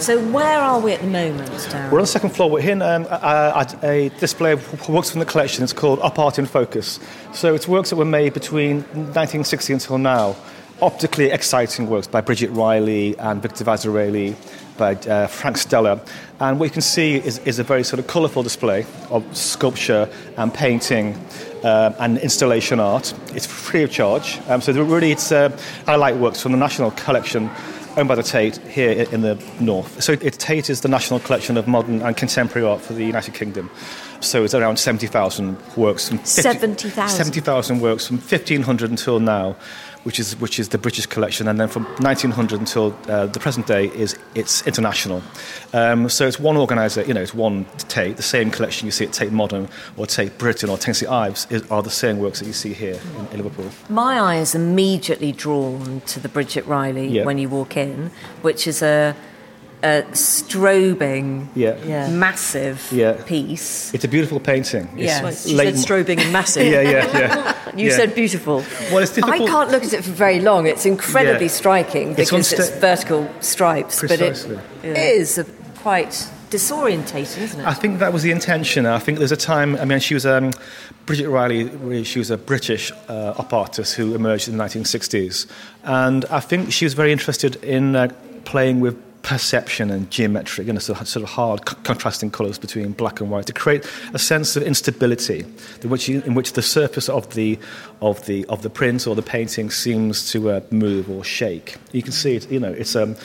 So 0.00 0.18
where 0.30 0.58
are 0.58 0.80
we 0.80 0.94
at 0.94 1.02
the 1.02 1.06
moment, 1.08 1.50
Darren? 1.50 1.90
We're 1.90 1.98
on 1.98 2.04
the 2.04 2.06
second 2.06 2.30
floor. 2.30 2.48
We're 2.48 2.62
here 2.62 2.82
um, 2.82 3.06
uh, 3.10 3.52
at 3.54 3.84
a 3.84 4.08
display 4.18 4.52
of 4.52 4.88
works 4.88 5.10
from 5.10 5.20
the 5.20 5.26
collection. 5.26 5.62
It's 5.62 5.74
called 5.74 5.98
Op 6.00 6.18
Art 6.18 6.38
in 6.38 6.46
Focus. 6.46 6.98
So 7.34 7.54
it's 7.54 7.68
works 7.68 7.90
that 7.90 7.96
were 7.96 8.06
made 8.06 8.32
between 8.32 8.76
1960 8.76 9.74
until 9.74 9.98
now. 9.98 10.36
Optically 10.80 11.26
exciting 11.26 11.86
works 11.86 12.06
by 12.06 12.22
Bridget 12.22 12.48
Riley 12.48 13.18
and 13.18 13.42
Victor 13.42 13.62
Vasarely, 13.62 14.36
by 14.78 14.94
uh, 14.94 15.26
Frank 15.26 15.58
Stella. 15.58 16.00
And 16.40 16.58
what 16.58 16.64
you 16.64 16.70
can 16.70 16.80
see 16.80 17.16
is, 17.16 17.36
is 17.40 17.58
a 17.58 17.62
very 17.62 17.84
sort 17.84 18.00
of 18.00 18.06
colourful 18.06 18.42
display 18.42 18.86
of 19.10 19.36
sculpture 19.36 20.08
and 20.38 20.54
painting 20.54 21.14
um, 21.62 21.94
and 21.98 22.16
installation 22.16 22.80
art. 22.80 23.12
It's 23.34 23.44
free 23.44 23.82
of 23.82 23.90
charge. 23.90 24.40
Um, 24.48 24.62
so 24.62 24.72
really 24.82 25.12
it's 25.12 25.30
uh, 25.30 25.54
highlight 25.84 26.16
works 26.16 26.40
from 26.40 26.52
the 26.52 26.58
National 26.58 26.90
Collection 26.92 27.50
owned 27.96 28.08
by 28.08 28.14
the 28.14 28.22
Tate 28.22 28.56
here 28.68 29.06
in 29.12 29.22
the 29.22 29.42
north. 29.60 30.02
So 30.02 30.14
Tate 30.16 30.70
is 30.70 30.80
the 30.80 30.88
national 30.88 31.20
collection 31.20 31.56
of 31.56 31.66
modern 31.66 32.02
and 32.02 32.16
contemporary 32.16 32.66
art 32.66 32.80
for 32.80 32.92
the 32.92 33.04
United 33.04 33.34
Kingdom. 33.34 33.70
So 34.20 34.44
it's 34.44 34.54
around 34.54 34.78
70,000 34.78 35.56
works. 35.76 36.08
From 36.08 36.18
50 36.18 36.42
70,000? 36.42 37.16
70,000 37.16 37.80
works 37.80 38.06
from 38.06 38.18
1500 38.18 38.90
until 38.90 39.18
now, 39.18 39.56
which 40.04 40.18
is, 40.18 40.38
which 40.40 40.58
is 40.58 40.68
the 40.70 40.78
British 40.78 41.06
collection. 41.06 41.48
And 41.48 41.60
then 41.60 41.68
from 41.68 41.84
1900 41.98 42.58
until 42.58 42.96
uh, 43.08 43.26
the 43.26 43.38
present 43.40 43.66
day 43.66 43.86
is 43.88 44.18
it's 44.34 44.66
international. 44.66 45.22
Um, 45.72 46.08
so 46.08 46.26
it's 46.26 46.40
one 46.40 46.56
organiser, 46.56 47.02
you 47.04 47.14
know, 47.14 47.20
it's 47.22 47.34
one 47.34 47.66
Tate. 47.88 48.16
The 48.16 48.22
same 48.22 48.50
collection 48.50 48.86
you 48.86 48.92
see 48.92 49.04
at 49.04 49.12
Tate 49.12 49.32
Modern 49.32 49.68
or 49.96 50.06
Tate 50.06 50.38
Britain 50.38 50.70
or 50.70 50.78
Tate 50.78 50.96
St 50.96 51.10
Ives 51.10 51.46
is, 51.50 51.68
are 51.70 51.82
the 51.82 51.90
same 51.90 52.18
works 52.18 52.38
that 52.40 52.46
you 52.46 52.52
see 52.52 52.72
here 52.72 52.98
in, 53.18 53.26
in 53.28 53.36
Liverpool. 53.44 53.70
My 53.88 54.18
eye 54.18 54.36
is 54.38 54.54
immediately 54.54 55.32
drawn 55.32 56.00
to 56.06 56.20
the 56.20 56.28
Bridget 56.28 56.64
Riley 56.66 57.08
Yeah. 57.08 57.24
when 57.24 57.38
you 57.38 57.48
walk 57.48 57.76
in, 57.76 58.10
which 58.42 58.66
is 58.66 58.82
a, 58.82 59.14
a 59.82 60.02
strobing, 60.12 61.46
Yeah. 61.54 61.74
Yeah. 61.86 62.08
massive 62.10 62.86
Yeah. 62.92 63.12
piece. 63.26 63.92
It's 63.94 64.04
a 64.04 64.08
beautiful 64.08 64.40
painting. 64.40 64.88
It's 64.96 65.02
Yes. 65.04 65.46
She 65.46 65.54
late- 65.54 65.76
said 65.76 65.86
strobing 66.06 66.18
and 66.20 66.32
massive. 66.32 66.66
Yeah, 66.72 66.82
yeah, 66.82 67.18
yeah. 67.18 67.54
You 67.76 67.88
yeah. 67.88 67.96
said 67.96 68.14
beautiful. 68.14 68.64
Well, 68.90 68.98
it's 68.98 69.12
difficult. 69.14 69.42
I 69.42 69.46
can't 69.46 69.70
look 69.70 69.84
at 69.84 69.92
it 69.92 70.02
for 70.04 70.10
very 70.10 70.40
long. 70.40 70.66
It's 70.66 70.84
incredibly 70.86 71.46
Yeah. 71.46 71.52
striking 71.52 72.14
because 72.14 72.52
it's, 72.52 72.64
sta- 72.68 72.80
vertical 72.80 73.28
stripes, 73.40 74.00
Precisely. 74.00 74.56
but 74.82 74.90
it 74.90 74.96
is 74.98 75.38
a, 75.38 75.44
quite 75.82 76.26
disorientating, 76.50 77.42
isn't 77.42 77.60
it? 77.60 77.66
I 77.66 77.74
think 77.74 78.00
that 78.00 78.12
was 78.12 78.22
the 78.22 78.32
intention. 78.32 78.84
I 78.86 78.98
think 78.98 79.18
there's 79.18 79.32
a 79.32 79.36
time. 79.36 79.76
I 79.76 79.84
mean, 79.84 80.00
she 80.00 80.14
was 80.14 80.26
um, 80.26 80.50
Bridget 81.06 81.28
Riley. 81.28 82.02
She 82.04 82.18
was 82.18 82.30
a 82.30 82.36
British 82.36 82.92
uh, 83.08 83.34
op 83.38 83.52
artist 83.52 83.94
who 83.94 84.14
emerged 84.14 84.48
in 84.48 84.56
the 84.56 84.64
1960s, 84.64 85.46
and 85.84 86.24
I 86.26 86.40
think 86.40 86.72
she 86.72 86.84
was 86.84 86.94
very 86.94 87.12
interested 87.12 87.56
in 87.64 87.94
uh, 87.96 88.08
playing 88.44 88.80
with 88.80 88.96
perception 89.22 89.90
and 89.90 90.10
geometric, 90.10 90.66
know, 90.66 90.78
sort 90.78 91.00
of, 91.00 91.08
sort 91.08 91.22
of 91.22 91.30
hard 91.30 91.64
contrasting 91.64 92.30
colours 92.30 92.58
between 92.58 92.92
black 92.92 93.20
and 93.20 93.30
white 93.30 93.46
to 93.46 93.52
create 93.52 93.88
a 94.14 94.18
sense 94.18 94.56
of 94.56 94.62
instability 94.62 95.44
in 95.82 95.90
which, 95.90 96.08
you, 96.08 96.22
in 96.22 96.34
which 96.34 96.54
the 96.54 96.62
surface 96.62 97.08
of 97.08 97.32
the, 97.34 97.58
of, 98.00 98.24
the, 98.26 98.44
of 98.46 98.62
the 98.62 98.70
print 98.70 99.06
or 99.06 99.14
the 99.14 99.22
painting 99.22 99.70
seems 99.70 100.30
to 100.32 100.50
uh, 100.50 100.60
move 100.70 101.10
or 101.10 101.22
shake. 101.22 101.76
You 101.92 102.02
can 102.02 102.12
see 102.12 102.36
it, 102.36 102.50
you 102.50 102.60
know, 102.60 102.72
it's, 102.72 102.96
um, 102.96 103.16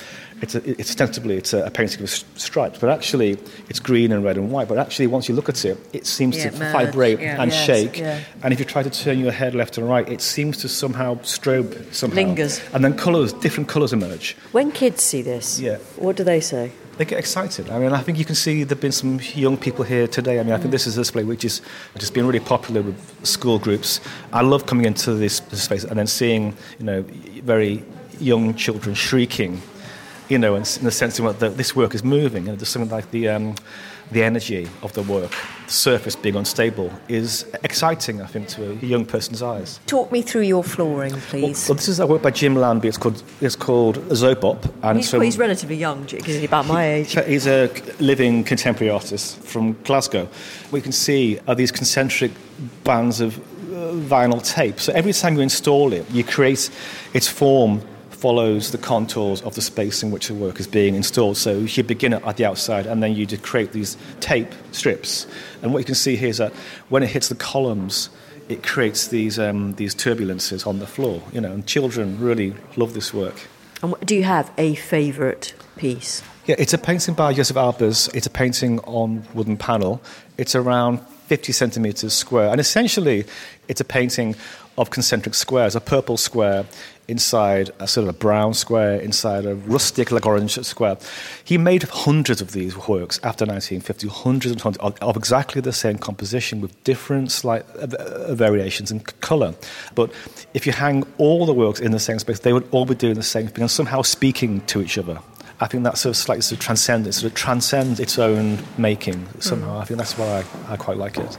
it's, 0.45 0.55
a, 0.55 0.69
it's 0.79 0.89
ostensibly 0.91 1.35
it's 1.37 1.53
a, 1.53 1.69
painting 1.71 2.01
of 2.03 2.09
stripes, 2.09 2.77
but 2.79 2.89
actually 2.89 3.37
it's 3.69 3.79
green 3.79 4.11
and 4.11 4.23
red 4.23 4.37
and 4.37 4.51
white. 4.51 4.67
But 4.67 4.77
actually, 4.77 5.07
once 5.07 5.27
you 5.27 5.35
look 5.35 5.49
at 5.49 5.65
it, 5.65 5.77
it 5.91 6.05
seems 6.05 6.37
Yeah, 6.37 6.51
to 6.51 6.59
merge, 6.59 6.73
vibrate 6.73 7.19
yeah. 7.19 7.41
and 7.41 7.51
Yes, 7.51 7.65
shake. 7.65 7.99
yeah. 7.99 8.19
And 8.43 8.53
if 8.53 8.59
you 8.59 8.65
try 8.65 8.83
to 8.83 8.89
turn 8.89 9.19
your 9.19 9.31
head 9.31 9.55
left 9.55 9.77
and 9.77 9.87
right, 9.89 10.07
it 10.07 10.21
seems 10.21 10.57
to 10.57 10.67
somehow 10.69 11.15
strobe 11.23 11.93
somehow. 11.93 12.15
Lingers. 12.15 12.61
And 12.73 12.83
then 12.83 12.95
colours, 12.95 13.33
different 13.33 13.67
colours 13.67 13.91
emerge. 13.93 14.37
When 14.51 14.71
kids 14.71 15.03
see 15.03 15.21
this, 15.21 15.59
Yeah. 15.59 15.77
what 15.97 16.15
do 16.15 16.23
they 16.23 16.39
say? 16.39 16.71
They 16.97 17.03
get 17.05 17.19
excited. 17.19 17.69
I 17.69 17.77
mean, 17.79 17.91
I 17.91 18.01
think 18.01 18.17
you 18.17 18.23
can 18.23 18.35
see 18.35 18.63
there've 18.63 18.79
been 18.79 18.93
some 18.93 19.19
young 19.33 19.57
people 19.57 19.83
here 19.83 20.07
today. 20.07 20.39
I 20.39 20.43
mean, 20.43 20.53
I 20.53 20.57
think 20.57 20.69
mm. 20.69 20.77
this 20.77 20.87
is 20.87 20.97
a 20.97 21.01
display 21.01 21.25
which 21.25 21.43
is 21.43 21.61
has 21.99 22.09
been 22.09 22.25
really 22.25 22.39
popular 22.39 22.81
with 22.81 22.95
school 23.25 23.59
groups. 23.59 23.99
I 24.31 24.41
love 24.43 24.65
coming 24.65 24.85
into 24.85 25.13
this, 25.13 25.41
this 25.51 25.63
space 25.63 25.83
and 25.83 25.99
then 25.99 26.07
seeing, 26.07 26.55
you 26.79 26.85
know, 26.85 27.01
very 27.43 27.83
young 28.21 28.53
children 28.55 28.95
shrieking, 28.95 29.61
you 30.29 30.37
know, 30.37 30.55
in, 30.55 30.63
in 30.63 30.83
the 30.83 30.91
sense 30.91 31.17
that 31.17 31.57
this 31.57 31.75
work 31.75 31.95
is 31.95 32.03
moving. 32.03 32.47
And 32.47 32.57
there's 32.59 32.69
something 32.69 32.91
like 32.91 33.11
the 33.11 33.29
um, 33.29 33.55
the 34.11 34.23
energy 34.23 34.67
of 34.83 34.93
the 34.93 35.01
work, 35.01 35.31
the 35.65 35.71
surface 35.71 36.15
being 36.15 36.35
unstable, 36.35 36.91
is 37.07 37.45
exciting. 37.63 38.21
I 38.21 38.27
think 38.27 38.47
to 38.49 38.71
a 38.71 38.73
young 38.75 39.05
person's 39.05 39.41
eyes. 39.41 39.79
Talk 39.87 40.11
me 40.11 40.21
through 40.21 40.41
your 40.41 40.63
flooring, 40.63 41.13
please. 41.13 41.67
well, 41.67 41.75
this 41.75 41.87
is 41.87 41.99
a 41.99 42.05
work 42.05 42.21
by 42.21 42.31
Jim 42.31 42.55
Lambie. 42.55 42.87
It's 42.87 42.97
called 42.97 43.23
it's 43.41 43.55
called 43.55 43.97
Zobop, 44.09 44.71
and 44.83 44.97
He's, 44.97 45.11
well, 45.11 45.21
he's 45.21 45.37
relatively 45.37 45.75
young, 45.75 46.07
he's 46.07 46.43
about 46.43 46.67
my 46.67 46.85
age. 46.85 47.13
so 47.13 47.23
He's 47.23 47.47
a 47.47 47.69
living 47.99 48.43
contemporary 48.43 48.91
artist 48.91 49.39
from 49.39 49.73
Glasgow. 49.83 50.27
What 50.69 50.77
you 50.77 50.83
can 50.83 50.91
see 50.91 51.39
are 51.47 51.55
these 51.55 51.71
concentric 51.71 52.31
bands 52.83 53.21
of 53.21 53.37
uh, 53.39 53.91
vinyl 53.93 54.43
tape. 54.45 54.79
So 54.79 54.93
every 54.93 55.13
time 55.13 55.35
you 55.35 55.41
install 55.41 55.93
it, 55.93 56.09
you 56.11 56.23
create 56.23 56.69
its 57.13 57.27
form 57.27 57.81
follows 58.15 58.71
the 58.71 58.77
contours 58.77 59.41
of 59.41 59.55
the 59.55 59.61
space 59.61 60.01
in 60.01 60.11
which 60.11 60.27
the 60.27 60.33
work 60.33 60.59
is 60.59 60.67
being 60.67 60.95
installed. 60.95 61.37
So 61.37 61.59
you 61.59 61.83
begin 61.83 62.13
at 62.13 62.37
the 62.37 62.45
outside, 62.45 62.85
and 62.85 63.03
then 63.03 63.15
you 63.15 63.25
just 63.25 63.43
create 63.43 63.71
these 63.73 63.97
tape 64.19 64.51
strips. 64.71 65.27
And 65.61 65.73
what 65.73 65.79
you 65.79 65.85
can 65.85 65.95
see 65.95 66.15
here 66.15 66.29
is 66.29 66.37
that 66.37 66.53
when 66.89 67.03
it 67.03 67.09
hits 67.09 67.29
the 67.29 67.35
columns, 67.35 68.09
it 68.47 68.63
creates 68.63 69.07
these 69.07 69.37
um, 69.39 69.73
these 69.73 69.93
turbulences 69.95 70.65
on 70.65 70.79
the 70.79 70.87
floor. 70.87 71.21
You 71.33 71.41
know, 71.41 71.51
and 71.51 71.65
children 71.67 72.19
really 72.19 72.53
love 72.75 72.93
this 72.93 73.13
work. 73.13 73.47
And 73.81 73.91
what- 73.91 74.05
do 74.05 74.15
you 74.15 74.23
have 74.23 74.51
a 74.57 74.75
favourite 74.75 75.53
piece? 75.75 76.23
Yeah, 76.45 76.55
it's 76.59 76.73
a 76.73 76.77
painting 76.77 77.15
by 77.15 77.33
Josef 77.33 77.57
Albers. 77.57 78.13
It's 78.13 78.27
a 78.27 78.29
painting 78.29 78.79
on 78.81 79.23
wooden 79.33 79.57
panel. 79.57 79.99
It's 80.37 80.55
around 80.55 80.99
50 81.27 81.51
centimeters 81.51 82.13
square. 82.13 82.49
And 82.49 82.59
essentially, 82.61 83.25
it's 83.67 83.81
a 83.81 83.85
painting 83.85 84.35
of 84.77 84.89
concentric 84.91 85.33
squares, 85.33 85.75
a 85.75 85.81
purple 85.81 86.17
square 86.17 86.65
inside 87.07 87.71
a 87.79 87.87
sort 87.87 88.07
of 88.07 88.15
a 88.15 88.17
brown 88.17 88.53
square, 88.53 88.99
inside 88.99 89.45
a 89.45 89.55
rustic, 89.55 90.11
like 90.11 90.25
orange 90.25 90.57
square. 90.65 90.97
He 91.43 91.57
made 91.57 91.83
hundreds 91.83 92.41
of 92.41 92.51
these 92.51 92.75
works 92.87 93.19
after 93.23 93.45
1950, 93.45 94.07
hundreds 94.07 94.51
and 94.51 94.61
hundreds 94.61 94.83
of, 94.83 94.97
of 95.01 95.15
exactly 95.15 95.61
the 95.61 95.73
same 95.73 95.97
composition 95.97 96.61
with 96.61 96.83
different 96.83 97.31
slight 97.31 97.65
uh, 97.75 97.87
uh, 97.97 98.35
variations 98.35 98.91
in 98.91 98.99
colour. 98.99 99.53
But 99.93 100.11
if 100.53 100.65
you 100.65 100.73
hang 100.73 101.03
all 101.17 101.45
the 101.45 101.53
works 101.53 101.79
in 101.79 101.91
the 101.91 101.99
same 101.99 102.19
space, 102.19 102.39
they 102.39 102.53
would 102.53 102.67
all 102.71 102.85
be 102.85 102.95
doing 102.95 103.15
the 103.15 103.23
same 103.23 103.47
thing 103.47 103.61
and 103.61 103.71
somehow 103.71 104.01
speaking 104.01 104.61
to 104.61 104.81
each 104.81 104.97
other. 104.97 105.19
I 105.59 105.67
think 105.67 105.83
that's 105.83 106.01
sort 106.01 106.11
of 106.11 106.17
slightly 106.17 106.41
sort 106.41 106.59
of 106.59 106.65
transcendent, 106.65 107.15
sort 107.15 107.31
of 107.31 107.35
transcends 107.35 107.99
its 107.99 108.19
own 108.19 108.59
making 108.77 109.25
somehow. 109.39 109.79
I 109.79 109.85
think 109.85 109.99
that's 109.99 110.17
why 110.17 110.43
I, 110.67 110.73
I 110.73 110.77
quite 110.77 110.97
like 110.97 111.17
it. 111.17 111.37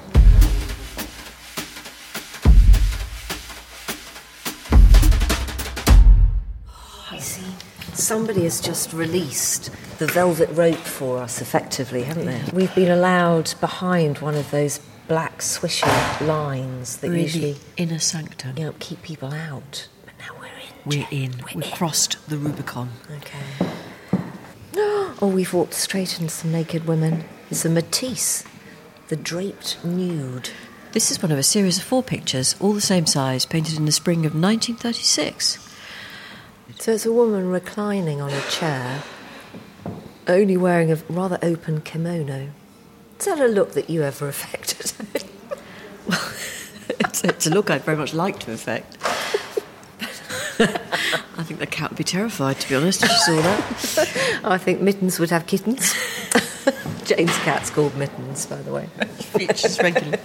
Somebody 8.07 8.45
has 8.45 8.61
just 8.61 8.93
released 8.93 9.73
the 9.99 10.07
velvet 10.07 10.49
rope 10.51 10.77
for 10.77 11.19
us, 11.19 11.43
effectively, 11.43 12.05
haven't 12.05 12.27
they? 12.27 12.41
We've 12.53 12.73
been 12.73 12.93
allowed 12.93 13.53
behind 13.61 14.19
one 14.19 14.37
of 14.37 14.49
those 14.53 14.79
black 15.09 15.39
swishy 15.39 16.21
lines 16.25 16.99
that 16.99 17.09
usually 17.09 17.57
inner 17.77 17.99
sanctum. 17.99 18.57
you 18.57 18.67
know, 18.67 18.75
keep 18.79 19.03
people 19.03 19.35
out. 19.35 19.89
But 20.05 20.15
now 20.21 20.37
we're 20.39 20.47
in. 20.47 20.85
We're 20.85 21.09
in. 21.11 21.33
We're 21.39 21.63
We've 21.63 21.73
crossed 21.73 22.17
the 22.29 22.39
Rubicon. 22.39 22.91
Okay. 23.11 23.73
Oh, 25.21 25.33
we've 25.35 25.53
walked 25.53 25.75
straight 25.75 26.21
into 26.21 26.33
some 26.33 26.53
naked 26.53 26.87
women. 26.87 27.25
It's 27.51 27.65
a 27.65 27.71
Matisse, 27.71 28.45
the 29.09 29.17
draped 29.17 29.85
nude. 29.85 30.51
This 30.93 31.11
is 31.11 31.21
one 31.21 31.33
of 31.33 31.39
a 31.39 31.43
series 31.43 31.79
of 31.79 31.85
four 31.85 32.05
pictures, 32.05 32.55
all 32.61 32.73
the 32.73 32.81
same 32.81 33.07
size, 33.07 33.47
painted 33.47 33.79
in 33.79 33.85
the 33.85 33.93
spring 33.93 34.21
of 34.27 34.33
1936. 34.35 35.66
So 36.79 36.93
it's 36.93 37.07
a 37.07 37.13
woman 37.13 37.51
reclining 37.51 38.21
on 38.21 38.31
a 38.31 38.41
chair, 38.43 39.03
only 40.29 40.57
wearing 40.57 40.93
a 40.93 40.97
rather 41.09 41.39
open 41.43 41.81
kimono. 41.81 42.51
Is 43.19 43.25
that 43.25 43.41
a 43.41 43.47
look 43.47 43.73
that 43.73 43.89
you 43.89 44.03
ever 44.03 44.29
affected? 44.29 44.93
it's, 47.01 47.25
it's 47.25 47.47
a 47.47 47.51
look 47.51 47.71
I'd 47.71 47.83
very 47.83 47.97
much 47.97 48.13
like 48.15 48.39
to 48.41 48.53
affect. 48.53 48.99
I 51.39 51.43
think 51.43 51.61
the 51.61 51.67
cat 51.67 51.91
would 51.91 51.99
be 51.99 52.05
terrified, 52.05 52.61
to 52.61 52.69
be 52.69 52.75
honest, 52.75 53.03
if 53.03 53.11
she 53.11 53.19
saw 53.19 53.37
that. 53.37 54.41
I 54.45 54.59
think 54.59 54.81
Mittens 54.81 55.19
would 55.19 55.31
have 55.31 55.47
kittens. 55.47 55.95
James' 57.05 57.37
cat's 57.39 57.71
called 57.71 57.97
Mittens, 57.97 58.47
by 58.47 58.57
the 58.63 58.73
way. 58.73 58.87
Features 59.37 59.79
regularly. 59.79 60.19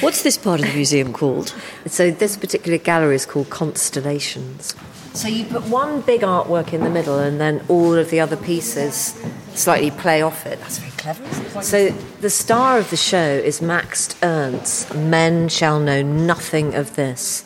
What's 0.00 0.22
this 0.22 0.36
part 0.36 0.60
of 0.60 0.66
the 0.66 0.74
museum 0.74 1.12
called? 1.12 1.54
So 1.86 2.10
this 2.10 2.36
particular 2.36 2.78
gallery 2.78 3.14
is 3.16 3.26
called 3.26 3.48
Constellations. 3.48 4.74
So 5.18 5.26
you 5.26 5.46
put 5.46 5.64
one 5.64 6.02
big 6.02 6.20
artwork 6.20 6.72
in 6.72 6.84
the 6.84 6.90
middle, 6.90 7.18
and 7.18 7.40
then 7.40 7.64
all 7.68 7.94
of 7.94 8.10
the 8.10 8.20
other 8.20 8.36
pieces 8.36 9.20
slightly 9.52 9.90
play 9.90 10.22
off 10.22 10.46
it. 10.46 10.60
That's 10.60 10.78
very 10.78 10.92
clever. 10.92 11.24
Isn't 11.24 11.56
it? 11.56 11.64
So 11.64 11.88
the 12.20 12.30
star 12.30 12.78
of 12.78 12.90
the 12.90 12.96
show 12.96 13.18
is 13.18 13.60
Max 13.60 14.14
Ernst's 14.22 14.94
"Men 14.94 15.48
Shall 15.48 15.80
Know 15.80 16.02
Nothing 16.02 16.76
of 16.76 16.94
This," 16.94 17.44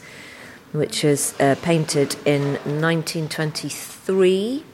which 0.73 1.03
is 1.03 1.35
uh, 1.41 1.55
painted 1.63 2.17
in 2.27 2.57
1923. 2.67 4.65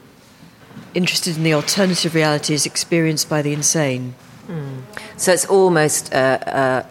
Interested 0.92 1.36
in 1.36 1.44
the 1.44 1.54
alternative 1.54 2.16
realities 2.16 2.66
experienced 2.66 3.28
by 3.28 3.42
the 3.42 3.52
insane. 3.52 4.16
So 5.16 5.32
it's 5.32 5.44
almost 5.44 6.12
uh, 6.12 6.16
uh, 6.16 6.82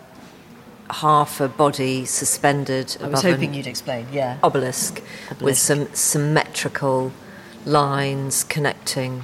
half 0.89 1.41
a 1.41 1.47
body 1.47 2.05
suspended 2.05 2.97
I 2.99 3.07
was 3.07 3.19
above 3.19 3.25
an 3.25 3.31
hoping 3.31 3.53
you'd 3.53 3.67
explain, 3.67 4.07
yeah. 4.11 4.37
obelisk, 4.43 5.01
with 5.41 5.57
some 5.57 5.93
symmetrical 5.93 7.11
lines 7.65 8.43
connecting 8.43 9.23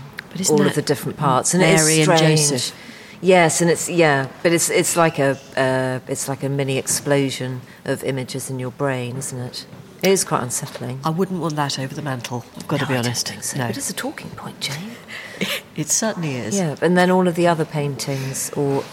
all 0.49 0.65
of 0.65 0.75
the 0.75 0.81
different 0.81 1.17
parts. 1.17 1.53
And 1.53 1.61
Mary 1.61 1.99
it's 1.99 2.07
and 2.07 2.17
strange. 2.17 2.39
Joseph? 2.39 2.75
Yes, 3.21 3.61
and 3.61 3.69
it's 3.69 3.87
yeah, 3.89 4.27
but 4.41 4.51
it's 4.51 4.69
it's 4.69 4.97
like 4.97 5.17
a 5.17 5.37
uh, 5.55 6.11
it's 6.11 6.27
like 6.27 6.43
a 6.43 6.49
mini 6.49 6.77
explosion 6.77 7.61
of 7.85 8.03
images 8.03 8.49
in 8.49 8.59
your 8.59 8.71
brain, 8.71 9.15
isn't 9.15 9.39
it? 9.39 9.65
It 10.01 10.09
is 10.09 10.25
quite 10.25 10.43
unsettling. 10.43 10.99
I 11.05 11.09
wouldn't 11.09 11.39
want 11.39 11.55
that 11.55 11.79
over 11.79 11.95
the 11.95 12.01
mantle, 12.01 12.43
I've 12.57 12.67
got 12.67 12.81
to 12.81 12.85
be 12.85 12.97
honest. 12.97 13.33
so. 13.41 13.57
No. 13.57 13.67
But 13.67 13.77
it's 13.77 13.89
a 13.89 13.93
talking 13.93 14.29
point, 14.31 14.59
Jane. 14.59 14.91
It 15.75 15.89
certainly 15.89 16.35
is. 16.35 16.55
Yeah, 16.55 16.75
and 16.83 16.95
then 16.95 17.09
all 17.09 17.27
of 17.27 17.33
the 17.33 17.47
other 17.47 17.65
paintings 17.65 18.51
or 18.51 18.83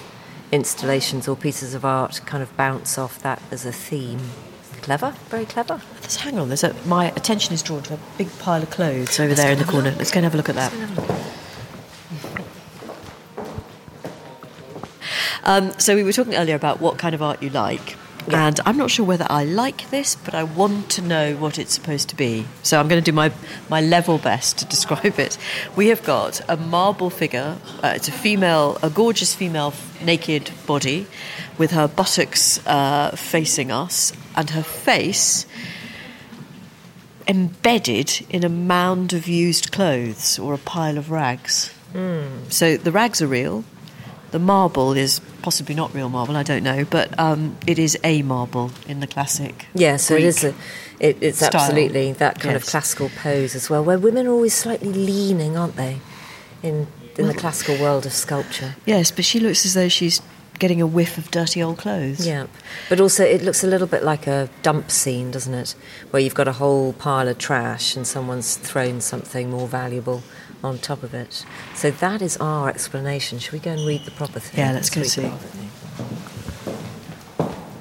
installations 0.52 1.28
or 1.28 1.36
pieces 1.36 1.74
of 1.74 1.84
art 1.84 2.20
kind 2.26 2.42
of 2.42 2.56
bounce 2.56 2.98
off 2.98 3.20
that 3.22 3.42
as 3.50 3.64
a 3.64 3.72
theme. 3.72 4.20
Clever, 4.82 5.14
very 5.28 5.44
clever. 5.44 5.80
Let's 6.00 6.16
hang 6.16 6.38
on. 6.38 6.48
There's 6.48 6.64
a, 6.64 6.74
my 6.86 7.10
attention 7.12 7.52
is 7.52 7.62
drawn 7.62 7.82
to 7.84 7.94
a 7.94 7.98
big 8.16 8.30
pile 8.38 8.62
of 8.62 8.70
clothes 8.70 9.20
over 9.20 9.34
there 9.34 9.52
in 9.52 9.58
the 9.58 9.64
corner. 9.64 9.90
Let's 9.92 10.10
go 10.10 10.18
and 10.18 10.24
have 10.24 10.34
a 10.34 10.36
look 10.36 10.48
at 10.48 10.54
that. 10.54 10.72
Um, 15.44 15.72
so 15.78 15.94
we 15.94 16.02
were 16.02 16.12
talking 16.12 16.34
earlier 16.34 16.54
about 16.54 16.80
what 16.80 16.98
kind 16.98 17.14
of 17.14 17.22
art 17.22 17.42
you 17.42 17.50
like. 17.50 17.96
And 18.34 18.60
I'm 18.66 18.76
not 18.76 18.90
sure 18.90 19.04
whether 19.04 19.26
I 19.28 19.44
like 19.44 19.90
this, 19.90 20.16
but 20.16 20.34
I 20.34 20.44
want 20.44 20.90
to 20.90 21.02
know 21.02 21.36
what 21.36 21.58
it's 21.58 21.74
supposed 21.74 22.08
to 22.10 22.16
be. 22.16 22.46
So 22.62 22.78
I'm 22.78 22.88
going 22.88 23.02
to 23.02 23.10
do 23.10 23.14
my, 23.14 23.32
my 23.68 23.80
level 23.80 24.18
best 24.18 24.58
to 24.58 24.64
describe 24.76 25.18
it. 25.18 25.38
We 25.76 25.88
have 25.88 26.02
got 26.04 26.40
a 26.48 26.56
marble 26.56 27.10
figure. 27.10 27.56
Uh, 27.82 27.92
it's 27.96 28.08
a 28.08 28.12
female, 28.12 28.78
a 28.82 28.90
gorgeous 28.90 29.34
female 29.34 29.72
naked 30.02 30.50
body 30.66 31.06
with 31.58 31.72
her 31.72 31.88
buttocks 31.88 32.64
uh, 32.66 33.10
facing 33.10 33.70
us 33.70 34.12
and 34.36 34.50
her 34.50 34.62
face 34.62 35.46
embedded 37.28 38.26
in 38.28 38.42
a 38.44 38.48
mound 38.48 39.12
of 39.12 39.28
used 39.28 39.70
clothes 39.70 40.38
or 40.38 40.54
a 40.54 40.58
pile 40.58 40.98
of 40.98 41.10
rags. 41.10 41.72
So 42.48 42.76
the 42.76 42.90
rags 42.90 43.20
are 43.22 43.26
real, 43.26 43.64
the 44.30 44.38
marble 44.38 44.92
is 44.92 45.20
possibly 45.40 45.74
not 45.74 45.94
real 45.94 46.08
marble. 46.08 46.36
I 46.36 46.42
don't 46.42 46.62
know, 46.62 46.84
but 46.84 47.18
um, 47.18 47.56
it 47.66 47.78
is 47.78 47.98
a 48.04 48.22
marble 48.22 48.70
in 48.86 49.00
the 49.00 49.06
classic. 49.06 49.66
Yeah, 49.74 49.96
so 49.96 50.14
Greek 50.14 50.24
it 50.24 50.28
is. 50.28 50.44
A, 50.44 50.54
it, 51.00 51.18
it's 51.20 51.38
style. 51.38 51.50
absolutely 51.54 52.12
that 52.14 52.40
kind 52.40 52.56
of 52.56 52.66
classical 52.66 53.10
pose 53.22 53.54
as 53.54 53.70
well, 53.70 53.82
where 53.82 53.98
women 53.98 54.26
are 54.26 54.32
always 54.32 54.54
slightly 54.54 54.92
leaning, 54.92 55.56
aren't 55.56 55.76
they? 55.76 56.00
In 56.62 56.86
in 57.18 57.26
the 57.26 57.34
classical 57.34 57.76
world 57.78 58.06
of 58.06 58.12
sculpture. 58.12 58.76
Yes, 58.86 59.10
but 59.10 59.24
she 59.24 59.40
looks 59.40 59.66
as 59.66 59.74
though 59.74 59.88
she's 59.88 60.22
getting 60.60 60.80
a 60.80 60.86
whiff 60.86 61.18
of 61.18 61.28
dirty 61.32 61.60
old 61.60 61.78
clothes. 61.78 62.24
Yeah, 62.24 62.46
but 62.88 63.00
also 63.00 63.24
it 63.24 63.42
looks 63.42 63.64
a 63.64 63.66
little 63.66 63.88
bit 63.88 64.04
like 64.04 64.28
a 64.28 64.48
dump 64.62 64.90
scene, 64.92 65.32
doesn't 65.32 65.54
it? 65.54 65.74
Where 66.10 66.22
you've 66.22 66.36
got 66.36 66.46
a 66.46 66.52
whole 66.52 66.92
pile 66.92 67.26
of 67.26 67.38
trash 67.38 67.96
and 67.96 68.06
someone's 68.06 68.56
thrown 68.56 69.00
something 69.00 69.50
more 69.50 69.66
valuable 69.66 70.22
on 70.62 70.78
top 70.78 71.02
of 71.02 71.12
it. 71.14 71.44
So 71.74 71.90
that 71.90 72.22
is 72.22 72.36
our 72.36 72.68
explanation. 72.68 73.40
Should 73.40 73.52
we 73.54 73.58
go 73.58 73.72
and 73.72 73.84
read 73.86 74.04
the 74.04 74.10
proper 74.12 74.38
thing? 74.38 74.60
Yeah, 74.60 74.72
let's 74.72 74.90
go 74.90 75.02
see. 75.02 75.32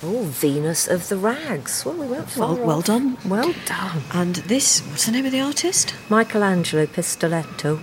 Oh, 0.02 0.24
Venus 0.24 0.88
of 0.88 1.10
the 1.10 1.18
Rags. 1.18 1.84
Well, 1.86 1.96
we 1.96 2.08
went 2.08 2.36
Well, 2.38 2.56
well 2.56 2.80
off. 2.80 2.86
done. 2.86 3.18
Well 3.26 3.54
done. 3.66 4.02
And 4.14 4.36
this, 4.38 4.80
what's 4.88 5.06
the 5.06 5.12
name 5.12 5.26
of 5.26 5.32
the 5.34 5.42
artist? 5.42 5.94
Michelangelo 6.10 6.86
Pistoletto. 6.86 7.80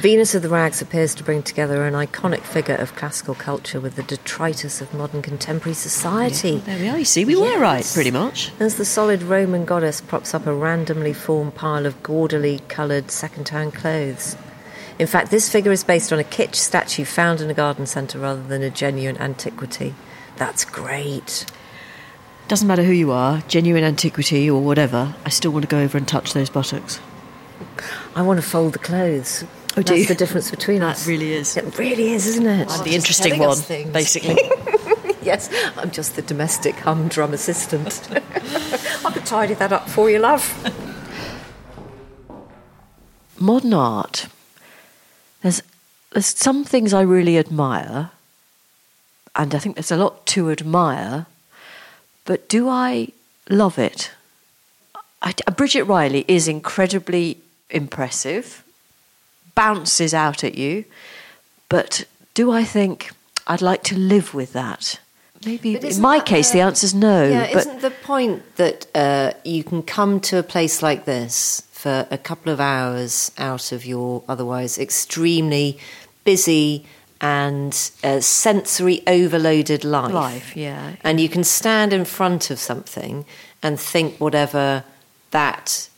Venus 0.00 0.34
of 0.34 0.42
the 0.42 0.50
Rags 0.50 0.82
appears 0.82 1.14
to 1.14 1.24
bring 1.24 1.42
together 1.42 1.86
an 1.86 1.94
iconic 1.94 2.42
figure 2.42 2.74
of 2.74 2.94
classical 2.94 3.34
culture 3.34 3.80
with 3.80 3.96
the 3.96 4.02
detritus 4.02 4.82
of 4.82 4.92
modern 4.92 5.22
contemporary 5.22 5.72
society. 5.74 6.58
There 6.58 6.78
we 6.78 6.88
are. 6.88 6.98
You 6.98 7.04
see, 7.06 7.24
we 7.24 7.34
were 7.34 7.58
right, 7.58 7.84
pretty 7.94 8.10
much. 8.10 8.52
As 8.60 8.76
the 8.76 8.84
solid 8.84 9.22
Roman 9.22 9.64
goddess 9.64 10.02
props 10.02 10.34
up 10.34 10.46
a 10.46 10.52
randomly 10.52 11.14
formed 11.14 11.54
pile 11.54 11.86
of 11.86 12.02
gaudily 12.02 12.58
coloured 12.68 13.10
second-hand 13.10 13.72
clothes. 13.72 14.36
In 14.98 15.06
fact, 15.06 15.30
this 15.30 15.50
figure 15.50 15.72
is 15.72 15.82
based 15.82 16.12
on 16.12 16.18
a 16.18 16.24
kitsch 16.24 16.56
statue 16.56 17.06
found 17.06 17.40
in 17.40 17.48
a 17.48 17.54
garden 17.54 17.86
centre 17.86 18.18
rather 18.18 18.42
than 18.42 18.62
a 18.62 18.68
genuine 18.68 19.16
antiquity. 19.16 19.94
That's 20.36 20.66
great. 20.66 21.46
Doesn't 22.48 22.68
matter 22.68 22.84
who 22.84 22.92
you 22.92 23.12
are, 23.12 23.42
genuine 23.48 23.82
antiquity 23.82 24.50
or 24.50 24.60
whatever. 24.60 25.14
I 25.24 25.30
still 25.30 25.52
want 25.52 25.62
to 25.62 25.68
go 25.68 25.80
over 25.80 25.96
and 25.96 26.06
touch 26.06 26.34
those 26.34 26.50
buttocks. 26.50 27.00
I 28.14 28.20
want 28.20 28.38
to 28.38 28.46
fold 28.46 28.74
the 28.74 28.78
clothes. 28.78 29.44
Oh, 29.78 29.82
do 29.82 29.92
That's 29.92 30.00
you? 30.00 30.06
the 30.06 30.14
difference 30.14 30.50
between 30.50 30.80
That 30.80 30.96
us. 30.96 31.06
really 31.06 31.32
is. 31.34 31.54
It 31.56 31.78
really 31.78 32.12
is, 32.12 32.26
isn't 32.26 32.46
it? 32.46 32.70
I'm 32.70 32.82
the 32.84 32.94
interesting 32.94 33.38
one, 33.38 33.58
basically. 33.92 34.38
yes, 35.22 35.50
I'm 35.76 35.90
just 35.90 36.16
the 36.16 36.22
domestic 36.22 36.76
humdrum 36.76 37.34
assistant. 37.34 38.08
I 39.04 39.10
could 39.12 39.26
tidy 39.26 39.52
that 39.54 39.72
up 39.72 39.86
for 39.88 40.08
you, 40.08 40.18
love. 40.18 40.44
Modern 43.38 43.74
art. 43.74 44.28
There's 45.42 45.62
there's 46.12 46.26
some 46.26 46.64
things 46.64 46.94
I 46.94 47.02
really 47.02 47.36
admire, 47.36 48.10
and 49.34 49.54
I 49.54 49.58
think 49.58 49.76
there's 49.76 49.92
a 49.92 49.96
lot 49.98 50.24
to 50.28 50.50
admire. 50.50 51.26
But 52.24 52.48
do 52.48 52.66
I 52.68 53.08
love 53.50 53.78
it? 53.78 54.10
I, 55.20 55.32
Bridget 55.54 55.82
Riley 55.84 56.24
is 56.26 56.48
incredibly 56.48 57.38
impressive, 57.68 58.64
bounces 59.56 60.14
out 60.14 60.44
at 60.44 60.54
you, 60.56 60.84
but 61.68 62.04
do 62.34 62.52
I 62.52 62.62
think 62.62 63.10
I'd 63.48 63.62
like 63.62 63.82
to 63.84 63.96
live 63.98 64.32
with 64.34 64.52
that? 64.52 65.00
Maybe 65.44 65.74
in 65.76 66.00
my 66.00 66.20
case, 66.20 66.50
the- 66.50 66.58
the 66.60 66.84
is 66.84 66.94
no. 66.94 67.24
Yeah, 67.28 67.48
but 67.52 67.60
isn't 67.66 67.80
the 67.80 67.90
point 67.90 68.42
that 68.56 68.86
uh, 68.94 69.32
you 69.44 69.64
can 69.64 69.82
come 69.82 70.20
to 70.20 70.38
a 70.38 70.42
place 70.42 70.82
like 70.82 71.04
this 71.04 71.62
for 71.72 72.06
a 72.10 72.18
couple 72.18 72.52
of 72.52 72.60
hours 72.60 73.32
out 73.38 73.72
of 73.72 73.84
your 73.84 74.22
otherwise 74.28 74.78
extremely 74.78 75.78
busy 76.24 76.84
and 77.20 77.90
uh, 78.02 78.20
sensory 78.20 79.02
overloaded 79.06 79.84
life? 79.84 80.12
Life, 80.12 80.56
yeah. 80.56 80.96
And 81.04 81.20
you 81.20 81.28
can 81.28 81.44
stand 81.44 81.92
in 81.92 82.04
front 82.04 82.50
of 82.50 82.58
something 82.58 83.24
and 83.62 83.78
think 83.78 84.18
whatever 84.18 84.84
that 85.30 85.88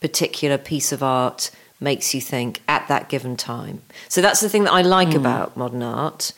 particular 0.00 0.58
piece 0.58 0.92
of 0.92 1.02
art 1.02 1.50
makes 1.82 2.14
you 2.14 2.20
think 2.20 2.62
at 2.68 2.86
that 2.88 3.08
given 3.08 3.36
time. 3.36 3.82
So 4.08 4.20
that's 4.22 4.40
the 4.40 4.48
thing 4.48 4.64
that 4.64 4.72
I 4.72 4.82
like 4.82 5.10
hmm. 5.10 5.16
about 5.16 5.56
modern 5.56 5.82
art 5.82 6.32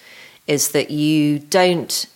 is 0.47 0.73
that 0.73 0.91
you 0.91 1.39
don't 1.39 2.07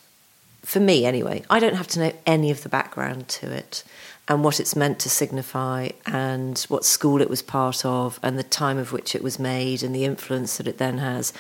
for 0.69 0.81
me 0.81 1.07
anyway, 1.07 1.43
I 1.49 1.61
don't 1.61 1.77
have 1.77 1.87
to 1.89 1.99
know 1.99 2.13
any 2.27 2.51
of 2.51 2.63
the 2.63 2.69
background 2.69 3.27
to 3.29 3.51
it 3.51 3.83
and 4.29 4.45
what 4.45 4.61
it's 4.61 4.77
meant 4.77 4.99
to 4.99 5.09
signify 5.09 5.89
and 6.05 6.59
what 6.69 6.85
school 6.85 7.23
it 7.23 7.31
was 7.31 7.41
part 7.41 7.87
of 7.87 8.21
and 8.23 8.39
the 8.39 8.43
time 8.43 8.77
of 8.77 8.93
which 8.93 9.15
it 9.15 9.23
was 9.23 9.39
made 9.39 9.83
and 9.83 9.95
the 9.95 10.05
influence 10.05 10.59
that 10.59 10.69
it 10.69 10.77
then 10.77 10.99
has. 10.99 11.33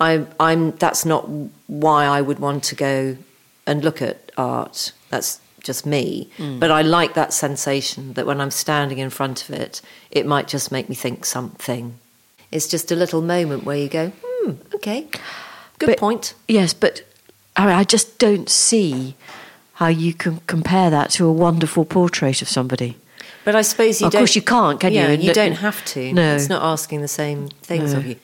I, 0.00 0.24
I'm 0.40 0.70
that's 0.70 1.04
not 1.04 1.28
why 1.66 2.06
I 2.06 2.22
would 2.22 2.38
want 2.38 2.64
to 2.64 2.74
go 2.74 3.18
and 3.66 3.84
look 3.84 4.00
at 4.00 4.32
art. 4.38 4.92
That's 5.10 5.38
just 5.62 5.86
me. 5.86 6.28
But 6.38 6.70
I 6.70 6.82
like 6.82 7.14
that 7.14 7.32
sensation 7.32 8.12
that 8.14 8.26
when 8.26 8.40
I'm 8.40 8.50
standing 8.50 8.98
in 8.98 9.10
front 9.10 9.48
of 9.48 9.54
it, 9.54 9.80
it 10.10 10.26
might 10.26 10.48
just 10.48 10.70
make 10.72 10.88
me 10.88 10.94
think 10.94 11.24
something. 11.24 11.98
It's 12.50 12.68
just 12.68 12.92
a 12.92 12.96
little 12.96 13.22
moment 13.22 13.64
where 13.64 13.76
you 13.76 13.88
go, 13.88 14.12
hmm, 14.24 14.52
okay, 14.74 15.06
good 15.78 15.86
But- 15.86 15.98
point. 15.98 16.34
Yes, 16.48 16.74
but 16.74 17.02
I, 17.56 17.66
mean, 17.66 17.74
I 17.74 17.84
just 17.84 18.18
don't 18.18 18.48
see 18.48 19.14
how 19.74 19.88
you 19.88 20.12
can 20.14 20.40
compare 20.46 20.90
that 20.90 21.10
to 21.12 21.26
a 21.26 21.32
wonderful 21.32 21.84
portrait 21.84 22.42
of 22.42 22.48
somebody. 22.48 22.96
But 23.44 23.56
I 23.56 23.62
suppose 23.62 24.00
you 24.00 24.06
Of 24.06 24.12
don't. 24.12 24.20
course 24.20 24.36
you 24.36 24.42
can't, 24.42 24.78
can 24.78 24.92
you? 24.92 25.00
yeah, 25.00 25.08
And 25.08 25.22
you 25.22 25.32
don't 25.32 25.52
have 25.56 25.84
to. 25.86 26.12
no. 26.12 26.34
It's 26.36 26.48
not 26.48 26.62
asking 26.62 27.00
the 27.00 27.08
same 27.08 27.48
things 27.62 27.92
No. 27.92 27.98
of 27.98 28.06
you. 28.06 28.16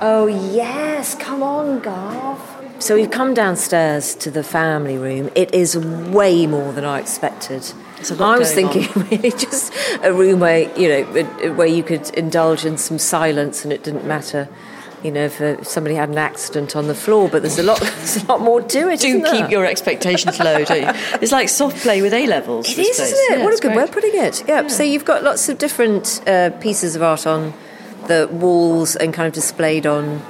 Oh, 0.00 0.26
yes. 0.26 1.14
Come 1.14 1.42
on, 1.42 1.78
Garth. 1.80 2.40
So 2.82 2.96
we've 2.96 3.12
come 3.12 3.32
downstairs 3.32 4.16
to 4.16 4.28
the 4.28 4.42
family 4.42 4.98
room. 4.98 5.30
It 5.36 5.54
is 5.54 5.78
way 5.78 6.48
more 6.48 6.72
than 6.72 6.84
I 6.84 6.98
expected. 6.98 7.62
A 8.10 8.14
lot 8.14 8.34
I 8.34 8.38
was 8.40 8.52
thinking 8.52 8.88
really 9.08 9.30
just 9.30 9.72
a 10.02 10.12
room 10.12 10.40
where, 10.40 10.68
you 10.76 10.88
know, 10.88 11.52
where 11.54 11.68
you 11.68 11.84
could 11.84 12.10
indulge 12.10 12.64
in 12.64 12.76
some 12.76 12.98
silence 12.98 13.62
and 13.62 13.72
it 13.72 13.84
didn't 13.84 14.04
matter. 14.04 14.48
You 15.04 15.12
know, 15.12 15.26
if 15.26 15.40
uh, 15.40 15.62
somebody 15.62 15.94
had 15.94 16.08
an 16.08 16.18
accident 16.18 16.74
on 16.74 16.88
the 16.88 16.94
floor, 16.96 17.28
but 17.28 17.42
there's 17.42 17.60
a 17.60 17.62
lot, 17.62 17.78
there's 17.80 18.16
a 18.16 18.26
lot 18.26 18.40
more 18.40 18.60
to 18.60 18.88
it. 18.88 18.98
Do 18.98 19.14
keep 19.14 19.22
there? 19.22 19.48
your 19.48 19.64
expectations 19.64 20.40
low, 20.40 20.64
don't 20.64 20.82
you? 20.82 21.00
It's 21.22 21.30
like 21.30 21.50
soft 21.50 21.76
play 21.76 22.02
with 22.02 22.12
A 22.12 22.26
levels. 22.26 22.68
It 22.68 22.80
is, 22.80 22.98
isn't 22.98 23.38
it? 23.38 23.44
what 23.44 23.56
a 23.56 23.62
good 23.62 23.76
way 23.76 23.84
of 23.84 23.92
putting 23.92 24.16
it. 24.16 24.42
Yeah. 24.48 24.66
So 24.66 24.82
you've 24.82 25.04
got 25.04 25.22
lots 25.22 25.48
of 25.48 25.58
different 25.58 26.20
uh, 26.26 26.50
pieces 26.58 26.96
of 26.96 27.02
art 27.02 27.28
on 27.28 27.54
the 28.08 28.28
walls 28.32 28.96
and 28.96 29.14
kind 29.14 29.28
of 29.28 29.34
displayed 29.34 29.86
on 29.86 30.20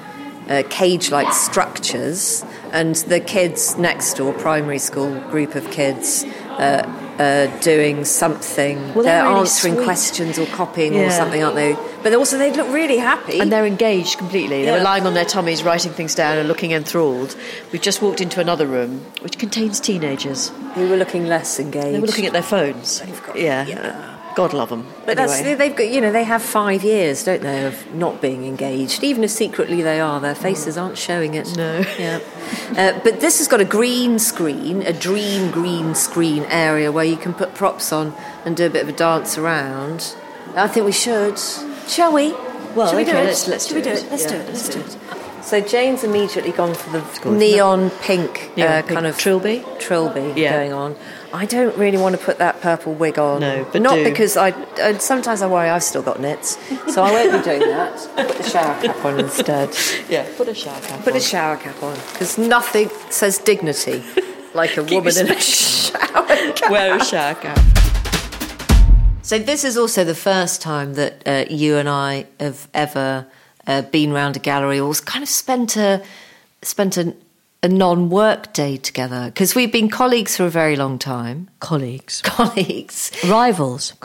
uh, 0.52 0.62
cage-like 0.68 1.32
structures, 1.32 2.44
and 2.72 2.94
the 3.08 3.20
kids 3.20 3.76
next 3.78 4.14
door, 4.18 4.32
primary 4.34 4.78
school 4.78 5.18
group 5.30 5.54
of 5.54 5.64
kids. 5.70 6.24
Uh, 6.50 6.98
uh, 7.18 7.46
doing 7.60 8.04
something, 8.06 8.78
Well, 8.94 9.04
they're 9.04 9.22
they're 9.22 9.24
really 9.24 9.40
answering 9.40 9.74
sweet. 9.74 9.84
questions 9.84 10.38
or 10.38 10.46
copying 10.46 10.96
or 10.96 11.10
something, 11.10 11.42
aren't 11.44 11.56
they? 11.56 11.76
But 12.02 12.14
also, 12.14 12.38
they 12.38 12.52
look 12.52 12.68
really 12.72 12.96
happy. 12.96 13.38
And 13.38 13.52
they're 13.52 13.66
engaged 13.66 14.16
completely. 14.18 14.62
They 14.64 14.70
Yeah. 14.72 14.78
were 14.78 14.82
lying 14.82 15.06
on 15.06 15.12
their 15.14 15.26
tummies, 15.26 15.62
writing 15.62 15.92
things 15.92 16.14
down 16.14 16.38
and 16.38 16.48
looking 16.48 16.72
enthralled. 16.72 17.36
We've 17.70 17.82
just 17.82 18.00
walked 18.02 18.20
into 18.22 18.40
another 18.40 18.66
room 18.66 19.02
which 19.20 19.38
contains 19.38 19.78
teenagers. 19.78 20.50
who 20.74 20.88
were 20.88 20.96
looking 20.96 21.26
less 21.26 21.60
engaged. 21.60 21.94
They 21.94 22.00
were 22.00 22.06
looking 22.06 22.26
at 22.26 22.32
their 22.32 22.42
phones. 22.42 23.02
got- 23.26 23.36
yeah. 23.38 23.66
yeah. 23.66 24.11
God 24.34 24.52
love 24.52 24.70
them. 24.70 24.86
But 25.06 25.16
that's 25.16 25.40
they've 25.42 25.76
got 25.76 25.88
you 25.90 26.00
know 26.00 26.10
they 26.12 26.24
have 26.24 26.42
five 26.42 26.82
years, 26.84 27.24
don't 27.24 27.42
they, 27.42 27.64
of 27.66 27.94
not 27.94 28.20
being 28.20 28.44
engaged. 28.44 29.02
Even 29.04 29.24
if 29.24 29.30
secretly 29.30 29.82
they 29.82 30.00
are, 30.00 30.20
their 30.20 30.34
faces 30.34 30.76
aren't 30.78 30.96
showing 30.98 31.34
it. 31.34 31.56
No. 31.56 31.84
Yeah. 31.98 32.20
Uh, 32.76 32.98
but 33.04 33.20
this 33.20 33.38
has 33.38 33.48
got 33.48 33.60
a 33.60 33.64
green 33.64 34.18
screen, 34.18 34.82
a 34.82 34.92
dream 34.92 35.50
green 35.50 35.94
screen 35.94 36.44
area 36.44 36.90
where 36.90 37.04
you 37.04 37.16
can 37.16 37.34
put 37.34 37.54
props 37.54 37.92
on 37.92 38.14
and 38.44 38.56
do 38.56 38.66
a 38.66 38.70
bit 38.70 38.82
of 38.82 38.88
a 38.88 38.92
dance 38.92 39.36
around. 39.38 40.14
I 40.54 40.68
think 40.68 40.86
we 40.86 40.92
should. 40.92 41.38
Shall 41.88 42.12
we? 42.12 42.32
Well, 42.74 42.88
Shall 42.88 42.96
we 42.96 43.04
do 43.04 43.10
it? 43.10 43.24
let's- 43.24 43.48
let's 43.48 43.66
do 43.66 43.74
we 43.74 43.82
do 43.82 43.90
it. 43.90 44.02
it? 44.04 44.10
Let's 44.10 44.24
Yeah, 44.24 44.30
do 44.30 44.36
it. 44.36 44.46
Let's 44.48 44.68
do 44.70 44.80
it. 44.80 44.96
So 45.42 45.60
Jane's 45.60 46.04
immediately 46.04 46.52
gone 46.52 46.72
for 46.74 46.90
the 46.98 47.30
neon 47.30 47.90
pink, 48.00 48.52
Neon 48.56 48.68
uh, 48.70 48.82
pink 48.82 48.92
kind 48.94 49.06
of 49.06 49.18
trilby? 49.18 49.64
trilby 49.80 50.32
Yeah. 50.36 50.52
going 50.56 50.72
on. 50.72 50.94
I 51.34 51.46
don't 51.46 51.76
really 51.78 51.96
want 51.96 52.14
to 52.14 52.22
put 52.22 52.38
that 52.38 52.60
purple 52.60 52.92
wig 52.92 53.18
on. 53.18 53.40
No, 53.40 53.66
but 53.72 53.80
not 53.80 53.94
do. 53.94 54.04
because 54.04 54.36
I. 54.36 54.50
Uh, 54.50 54.98
sometimes 54.98 55.40
I 55.40 55.46
worry 55.46 55.68
I've 55.70 55.82
still 55.82 56.02
got 56.02 56.20
nits, 56.20 56.58
so 56.92 57.02
I 57.02 57.10
won't 57.10 57.32
be 57.32 57.42
doing 57.50 57.60
that. 57.70 57.98
I'll 58.18 58.26
put 58.26 58.36
the 58.36 58.48
shower 58.50 58.82
cap 58.82 59.04
on 59.04 59.18
instead. 59.20 59.70
Yeah, 60.10 60.28
put 60.36 60.48
a 60.48 60.54
shower 60.54 60.80
cap 60.80 61.00
Put 61.04 61.12
on. 61.14 61.18
a 61.18 61.20
shower 61.22 61.56
cap 61.56 61.82
on 61.82 61.94
because 62.12 62.36
nothing 62.36 62.90
says 63.08 63.38
dignity 63.38 64.02
like 64.54 64.76
a 64.76 64.82
woman 64.82 65.16
in 65.16 65.30
a 65.30 65.40
shower 65.40 66.26
cap. 66.54 66.70
Wear 66.70 66.96
a 66.96 67.04
shower 67.04 67.34
cap. 67.34 67.58
So 69.22 69.38
this 69.38 69.64
is 69.64 69.78
also 69.78 70.04
the 70.04 70.14
first 70.16 70.60
time 70.60 70.94
that 70.94 71.22
uh, 71.26 71.44
you 71.48 71.76
and 71.76 71.88
I 71.88 72.26
have 72.40 72.68
ever 72.74 73.26
uh, 73.66 73.82
been 73.82 74.12
round 74.12 74.36
a 74.36 74.40
gallery 74.40 74.78
or 74.80 74.92
kind 74.94 75.22
of 75.22 75.28
spent 75.28 75.76
a 75.76 76.02
spent 76.60 76.98
a, 77.62 77.66
a 77.66 77.68
non-work 77.68 78.52
day 78.52 78.76
together 78.76 79.26
because 79.26 79.54
we've 79.54 79.72
been 79.72 79.88
colleagues 79.88 80.36
for 80.36 80.44
a 80.44 80.50
very 80.50 80.76
long 80.76 80.98
time. 80.98 81.48
Colleagues. 81.60 82.22
Colleagues. 82.24 83.12
Rivals. 83.28 83.94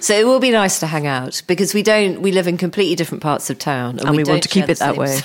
So 0.00 0.14
it 0.14 0.26
will 0.26 0.40
be 0.40 0.50
nice 0.50 0.80
to 0.80 0.86
hang 0.86 1.06
out 1.06 1.42
because 1.46 1.74
we 1.74 1.82
don't. 1.82 2.20
We 2.20 2.32
live 2.32 2.46
in 2.46 2.56
completely 2.56 2.94
different 2.94 3.22
parts 3.22 3.50
of 3.50 3.58
town, 3.58 3.98
and, 4.00 4.10
we, 4.16 4.22
don't 4.22 4.32
want 4.34 4.42
to 4.44 4.48
keep 4.48 4.68
it 4.68 4.78
that 4.78 4.96
way. 4.96 5.20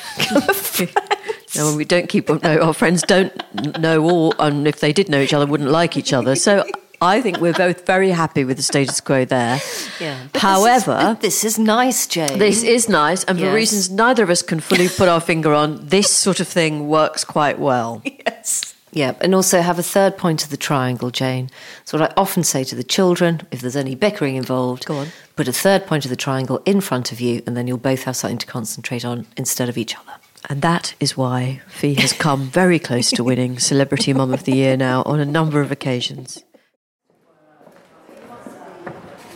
no, 1.55 1.75
we 1.75 1.85
don't 1.85 2.07
keep 2.07 2.29
no, 2.29 2.59
our 2.59 2.73
friends 2.73 3.01
don't 3.03 3.33
know 3.79 4.03
all, 4.03 4.33
and 4.39 4.67
if 4.67 4.79
they 4.79 4.93
did 4.93 5.09
know 5.09 5.19
each 5.19 5.33
other, 5.33 5.45
wouldn't 5.45 5.71
like 5.71 5.97
each 5.97 6.13
other. 6.13 6.35
So 6.35 6.65
I 7.01 7.21
think 7.21 7.39
we're 7.39 7.53
both 7.53 7.85
very 7.85 8.09
happy 8.09 8.43
with 8.43 8.57
the 8.57 8.63
status 8.63 8.99
quo 9.01 9.25
there. 9.25 9.59
Yeah. 9.99 10.27
However, 10.35 11.17
this 11.21 11.35
is, 11.35 11.41
this 11.41 11.53
is 11.53 11.59
nice, 11.59 12.07
Jane. 12.07 12.39
this 12.39 12.63
is 12.63 12.89
nice, 12.89 13.23
and 13.23 13.39
for 13.39 13.53
reasons 13.53 13.89
neither 13.89 14.23
of 14.23 14.29
us 14.29 14.41
can 14.41 14.59
fully 14.59 14.89
put 14.89 15.07
our 15.07 15.21
finger 15.21 15.53
on, 15.53 15.87
this 15.87 16.09
sort 16.11 16.39
of 16.39 16.47
thing 16.47 16.87
works 16.87 17.23
quite 17.23 17.59
well. 17.59 18.01
Yes. 18.25 18.75
Yeah, 18.91 19.13
and 19.21 19.35
also 19.35 19.61
have 19.61 19.77
a 19.77 19.83
third 19.83 20.17
point 20.17 20.43
of 20.43 20.49
the 20.49 20.57
triangle, 20.57 21.11
Jane. 21.11 21.49
It's 21.81 21.93
what 21.93 22.01
I 22.01 22.13
often 22.17 22.43
say 22.43 22.63
to 22.63 22.75
the 22.75 22.83
children 22.83 23.41
if 23.51 23.61
there's 23.61 23.75
any 23.75 23.93
bickering 23.93 24.35
involved. 24.35 24.85
Go 24.85 24.97
on. 24.97 25.07
Put 25.35 25.47
a 25.47 25.53
third 25.53 25.85
point 25.85 26.05
of 26.05 26.09
the 26.09 26.15
triangle 26.15 26.61
in 26.65 26.81
front 26.81 27.11
of 27.11 27.21
you, 27.21 27.43
and 27.45 27.55
then 27.55 27.67
you'll 27.67 27.77
both 27.77 28.03
have 28.03 28.15
something 28.15 28.39
to 28.39 28.47
concentrate 28.47 29.05
on 29.05 29.27
instead 29.37 29.69
of 29.69 29.77
each 29.77 29.95
other. 29.95 30.13
And 30.49 30.61
that 30.63 30.95
is 30.99 31.15
why 31.15 31.61
Fi 31.67 31.93
has 31.95 32.13
come 32.13 32.43
very 32.49 32.79
close 32.79 33.11
to 33.11 33.23
winning 33.23 33.59
Celebrity 33.71 34.13
Mum 34.13 34.33
of 34.33 34.45
the 34.45 34.53
Year 34.55 34.75
now 34.75 35.03
on 35.05 35.19
a 35.19 35.25
number 35.25 35.61
of 35.61 35.71
occasions. 35.71 36.43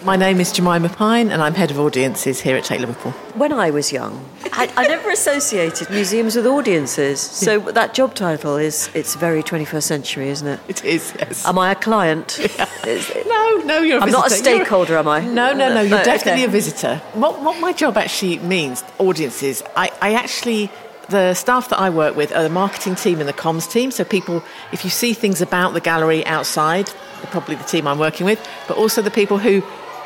My 0.03 0.17
name 0.17 0.41
is 0.41 0.51
Jemima 0.51 0.89
Pyne, 0.89 1.31
and 1.31 1.41
I'm 1.41 1.53
head 1.53 1.71
of 1.71 1.79
audiences 1.79 2.41
here 2.41 2.57
at 2.57 2.65
Tate 2.65 2.81
Liverpool. 2.81 3.13
When 3.35 3.53
I 3.53 3.69
was 3.69 3.93
young, 3.93 4.25
I, 4.51 4.69
I 4.75 4.85
never 4.87 5.09
associated 5.09 5.89
museums 5.89 6.35
with 6.35 6.45
audiences. 6.45 7.21
So 7.21 7.59
that 7.71 7.93
job 7.93 8.13
title 8.13 8.57
is 8.57 8.89
it's 8.93 9.15
very 9.15 9.41
21st 9.41 9.83
century, 9.83 10.27
isn't 10.27 10.47
it? 10.47 10.59
It 10.67 10.83
is, 10.83 11.13
yes. 11.17 11.45
Am 11.45 11.57
I 11.57 11.71
a 11.71 11.75
client? 11.75 12.37
Is 12.85 13.09
it- 13.11 13.25
no, 13.27 13.61
no, 13.63 13.79
you're 13.79 13.99
a 13.99 14.01
I'm 14.01 14.11
not 14.11 14.27
a 14.27 14.29
visitor. 14.29 14.55
Stakeholder, 14.57 14.97
am 14.97 15.07
I? 15.07 15.21
No, 15.21 15.53
no, 15.53 15.73
no, 15.73 15.79
you're 15.81 15.97
No, 15.99 16.03
definitely 16.03 16.41
okay. 16.43 16.49
a 16.49 16.49
visitor. 16.49 16.97
What, 17.13 17.41
what 17.41 17.61
my 17.61 17.71
job 17.71 17.95
actually 17.97 18.39
means, 18.39 18.83
audiences, 18.99 19.63
I, 19.77 19.89
I 20.01 20.15
actually, 20.15 20.69
the 21.07 21.33
staff 21.33 21.69
that 21.69 21.79
I 21.79 21.89
work 21.89 22.17
with 22.17 22.35
are 22.35 22.43
the 22.43 22.49
marketing 22.49 22.95
team 22.95 23.19
and 23.21 23.29
the 23.29 23.33
comms 23.33 23.71
team. 23.71 23.89
So 23.89 24.03
people, 24.03 24.43
if 24.73 24.83
you 24.83 24.89
see 24.89 25.13
things 25.13 25.39
about 25.39 25.73
the 25.73 25.79
gallery 25.81 26.25
outside, 26.25 26.87
they're 26.87 27.31
probably 27.31 27.55
the 27.55 27.63
team 27.63 27.87
I'm 27.87 27.99
working 27.99 28.25
with, 28.25 28.45
but 28.67 28.75
also 28.75 29.01
the 29.01 29.11
people 29.11 29.37
who 29.37 29.63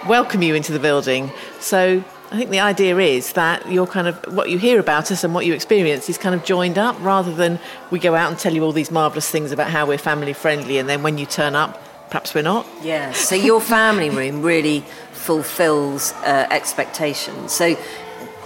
welcome 0.07 0.41
you 0.41 0.55
into 0.55 0.71
the 0.71 0.79
building. 0.79 1.31
So 1.59 2.03
I 2.31 2.37
think 2.37 2.49
the 2.49 2.59
idea 2.59 2.97
is 2.97 3.33
that 3.33 3.71
you're 3.71 3.87
kind 3.87 4.07
of 4.07 4.17
what 4.35 4.49
you 4.49 4.57
hear 4.57 4.79
about 4.79 5.11
us 5.11 5.23
and 5.23 5.33
what 5.33 5.45
you 5.45 5.53
experience 5.53 6.09
is 6.09 6.17
kind 6.17 6.35
of 6.35 6.43
joined 6.43 6.77
up 6.77 6.95
rather 7.01 7.33
than 7.33 7.59
we 7.89 7.99
go 7.99 8.15
out 8.15 8.29
and 8.29 8.37
tell 8.37 8.53
you 8.53 8.63
all 8.63 8.73
these 8.73 8.91
marvelous 8.91 9.29
things 9.29 9.51
about 9.51 9.69
how 9.69 9.85
we're 9.85 9.97
family 9.97 10.33
friendly 10.33 10.77
and 10.77 10.89
then 10.89 11.03
when 11.03 11.17
you 11.17 11.25
turn 11.25 11.55
up, 11.55 11.81
perhaps 12.09 12.33
we're 12.35 12.41
not. 12.41 12.65
Yeah, 12.81 13.11
so 13.13 13.35
your 13.35 13.61
family 13.61 14.09
room 14.09 14.41
really 14.41 14.83
fulfills 15.11 16.13
uh, 16.23 16.47
expectations. 16.51 17.51
So, 17.51 17.75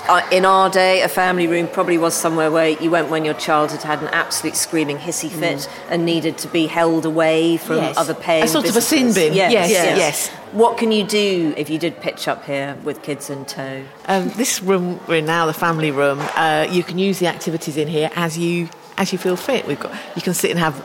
uh, 0.07 0.27
in 0.31 0.45
our 0.45 0.67
day, 0.67 1.01
a 1.03 1.07
family 1.07 1.45
room 1.45 1.67
probably 1.67 1.99
was 1.99 2.15
somewhere 2.15 2.49
where 2.49 2.69
you 2.69 2.89
went 2.89 3.09
when 3.11 3.23
your 3.23 3.35
child 3.35 3.69
had 3.71 3.83
had 3.83 4.01
an 4.01 4.07
absolute 4.07 4.55
screaming 4.55 4.97
hissy 4.97 5.29
fit 5.29 5.69
and 5.91 6.05
needed 6.07 6.39
to 6.39 6.47
be 6.47 6.65
held 6.65 7.05
away 7.05 7.57
from 7.57 7.77
Yes. 7.77 7.97
other 7.97 8.15
paying 8.15 8.43
A 8.43 8.47
sort 8.47 8.67
of 8.67 8.75
a 8.75 8.81
sin 8.81 9.13
bin. 9.13 9.33
Yes, 9.33 9.69
yes. 9.69 10.31
What 10.51 10.77
can 10.77 10.91
you 10.91 11.05
do 11.05 11.53
if 11.55 11.69
you 11.69 11.79
did 11.79 12.01
pitch 12.01 12.27
up 12.27 12.43
here 12.45 12.77
with 12.83 13.01
kids 13.03 13.29
in 13.29 13.45
tow? 13.45 13.83
Um, 14.07 14.29
this 14.31 14.61
room 14.61 14.99
we're 15.07 15.17
in 15.17 15.25
now, 15.25 15.45
the 15.45 15.53
family 15.53 15.91
room, 15.91 16.19
uh, 16.35 16.67
you 16.69 16.83
can 16.83 16.97
use 16.97 17.19
the 17.19 17.27
activities 17.27 17.77
in 17.77 17.87
here 17.87 18.09
as 18.15 18.37
you 18.37 18.69
as 18.97 19.13
you 19.13 19.17
feel 19.17 19.37
fit. 19.37 19.65
We've 19.65 19.79
got 19.79 19.93
you 20.15 20.21
can 20.21 20.33
sit 20.33 20.51
and 20.51 20.59
have 20.59 20.75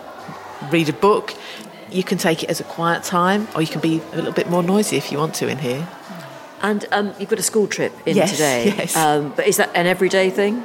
read 0.71 0.89
a 0.89 0.93
book. 0.93 1.35
You 1.91 2.05
can 2.05 2.19
take 2.19 2.45
it 2.45 2.51
as 2.51 2.61
a 2.61 2.65
quiet 2.65 3.03
time, 3.03 3.49
or 3.55 3.61
you 3.61 3.69
can 3.69 3.81
be 3.81 4.01
a 4.13 4.17
little 4.17 4.33
bit 4.33 4.49
more 4.49 4.63
noisy 4.63 4.97
if 4.97 5.11
you 5.11 5.19
want 5.19 5.35
to 5.37 5.49
in 5.49 5.59
here. 5.59 5.87
And 6.63 6.85
um, 6.93 7.13
you've 7.19 7.29
got 7.29 7.39
a 7.39 7.43
school 7.43 7.67
trip 7.67 7.93
in 8.07 8.17
Yes, 8.17 8.31
today. 8.33 8.67
yes. 8.79 8.97
Um, 8.97 9.33
but 9.37 9.47
is 9.47 9.57
that 9.59 9.71
an 9.75 9.87
everyday 9.87 10.31
thing? 10.31 10.65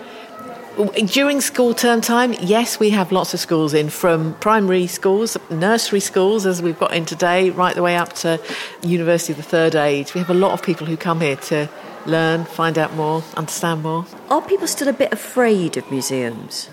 During 0.77 1.41
school 1.41 1.73
term 1.73 1.99
time, 1.99 2.33
yes, 2.39 2.79
we 2.79 2.91
have 2.91 3.11
lots 3.11 3.33
of 3.33 3.41
schools 3.41 3.73
in 3.73 3.89
from 3.89 4.33
primary 4.35 4.87
schools, 4.87 5.35
nursery 5.49 5.99
schools, 5.99 6.45
as 6.45 6.61
we've 6.61 6.79
got 6.79 6.93
in 6.93 7.03
today, 7.03 7.49
right 7.49 7.75
the 7.75 7.83
way 7.83 7.97
up 7.97 8.13
to 8.13 8.39
university 8.81 9.33
of 9.33 9.37
the 9.37 9.43
third 9.43 9.75
age. 9.75 10.13
We 10.13 10.19
have 10.19 10.29
a 10.29 10.33
lot 10.33 10.53
of 10.53 10.63
people 10.63 10.87
who 10.87 10.95
come 10.95 11.19
here 11.19 11.35
to 11.35 11.69
learn, 12.05 12.45
find 12.45 12.77
out 12.77 12.95
more, 12.95 13.21
understand 13.35 13.83
more. 13.83 14.05
Are 14.29 14.41
people 14.41 14.65
still 14.65 14.87
a 14.87 14.93
bit 14.93 15.11
afraid 15.11 15.75
of 15.75 15.91
museums? 15.91 16.69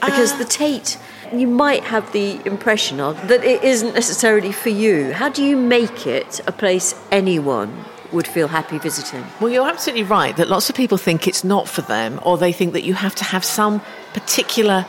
Because 0.00 0.32
Uh, 0.32 0.38
the 0.38 0.44
Tate, 0.44 0.98
you 1.32 1.46
might 1.46 1.84
have 1.84 2.10
the 2.12 2.40
impression 2.44 3.00
of 3.00 3.28
that 3.28 3.44
it 3.44 3.62
isn't 3.62 3.94
necessarily 3.94 4.50
for 4.50 4.70
you. 4.70 5.12
How 5.12 5.28
do 5.28 5.44
you 5.44 5.56
make 5.56 6.08
it 6.08 6.40
a 6.48 6.52
place 6.52 6.96
anyone 7.12 7.84
would 8.16 8.26
feel 8.26 8.48
happy 8.48 8.78
visiting? 8.78 9.24
Well, 9.40 9.50
you're 9.50 9.68
absolutely 9.68 10.04
right 10.04 10.36
that 10.36 10.48
lots 10.48 10.68
of 10.70 10.74
people 10.76 10.98
think 10.98 11.28
it's 11.28 11.44
not 11.44 11.68
for 11.68 11.82
them, 11.82 12.18
or 12.24 12.36
they 12.36 12.52
think 12.52 12.72
that 12.72 12.82
you 12.82 12.94
have 12.94 13.14
to 13.16 13.24
have 13.24 13.44
some 13.44 13.80
particular 14.14 14.84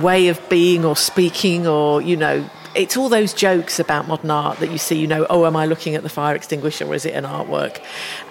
way 0.00 0.28
of 0.28 0.40
being 0.48 0.84
or 0.84 0.96
speaking, 0.96 1.66
or, 1.66 2.00
you 2.00 2.16
know, 2.16 2.48
it's 2.74 2.96
all 2.96 3.08
those 3.08 3.32
jokes 3.32 3.78
about 3.78 4.08
modern 4.08 4.30
art 4.30 4.58
that 4.58 4.70
you 4.72 4.78
see, 4.78 4.96
you 4.98 5.06
know, 5.06 5.26
oh, 5.30 5.46
am 5.46 5.54
I 5.56 5.66
looking 5.66 5.94
at 5.94 6.02
the 6.02 6.08
fire 6.08 6.34
extinguisher 6.34 6.84
or 6.86 6.94
is 6.94 7.04
it 7.06 7.14
an 7.14 7.24
artwork? 7.24 7.80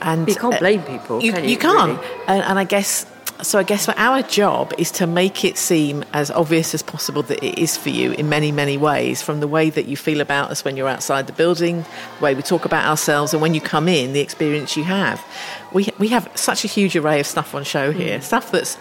And 0.02 0.28
You 0.28 0.36
can't 0.36 0.56
uh, 0.56 0.60
blame 0.60 0.82
people, 0.84 1.22
You, 1.24 1.32
can 1.34 1.48
you, 1.48 1.58
can't. 1.58 1.98
really? 2.00 2.12
And, 2.28 2.44
and 2.44 2.60
I 2.60 2.66
guess. 2.66 3.06
So 3.44 3.60
I 3.60 3.64
guess 3.64 3.90
our 3.90 4.22
job 4.22 4.74
is 4.78 4.90
to 4.92 5.06
make 5.06 5.44
it 5.44 5.58
seem 5.58 6.06
as 6.14 6.32
obvious 6.32 6.74
as 6.74 6.82
possible 6.82 7.24
that 7.24 7.44
it 7.44 7.60
is 7.60 7.76
for 7.76 7.90
you 7.90 8.14
in 8.14 8.30
many, 8.30 8.54
many 8.54 8.78
ways, 8.78 9.22
from 9.22 9.42
the 9.42 9.50
way 9.50 9.70
that 9.70 9.86
you 9.86 9.98
feel 9.98 10.22
about 10.22 10.50
us 10.50 10.64
when 10.64 10.78
you're 10.78 10.88
outside 10.88 11.28
the 11.28 11.34
building, 11.34 11.86
the 12.18 12.24
way 12.24 12.34
we 12.36 12.42
talk 12.42 12.64
about 12.64 12.86
ourselves, 12.86 13.34
and 13.34 13.42
when 13.42 13.54
you 13.54 13.60
come 13.60 13.90
in, 13.90 14.14
the 14.14 14.22
experience 14.22 14.78
you 14.78 14.86
have. 14.86 15.22
We, 15.74 15.90
we 16.00 16.08
have 16.08 16.32
such 16.36 16.64
a 16.64 16.68
huge 16.70 16.96
array 16.96 17.20
of 17.20 17.28
stuff 17.28 17.54
on 17.54 17.66
show 17.66 17.92
here, 17.92 18.18
hmm. 18.18 18.24
stuff 18.24 18.50
that's 18.50 18.78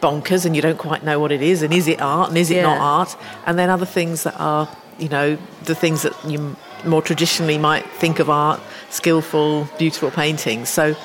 bonkers 0.00 0.44
and 0.44 0.56
you 0.56 0.62
don't 0.62 0.78
quite 0.78 1.04
know 1.04 1.20
what 1.20 1.30
it 1.30 1.40
is, 1.40 1.62
and 1.62 1.72
is 1.72 1.86
it 1.86 2.00
art 2.00 2.28
and 2.28 2.36
is 2.36 2.50
it 2.50 2.62
not 2.62 2.78
art, 2.78 3.16
and 3.46 3.56
then 3.56 3.70
other 3.70 3.86
things 3.86 4.24
that 4.24 4.34
are, 4.40 4.68
you 4.98 5.08
know, 5.08 5.38
the 5.64 5.76
things 5.76 6.02
that 6.02 6.12
you 6.28 6.56
more 6.84 7.02
traditionally 7.02 7.56
might 7.56 7.86
think 7.92 8.18
of 8.18 8.28
art, 8.28 8.60
skillful, 8.90 9.68
beautiful 9.78 10.10
paintings. 10.10 10.68
So 10.68 10.96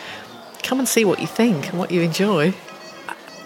come 0.64 0.80
and 0.80 0.88
see 0.88 1.06
what 1.06 1.20
you 1.20 1.28
think 1.28 1.70
and 1.70 1.78
what 1.78 1.92
you 1.92 2.02
enjoy. 2.02 2.56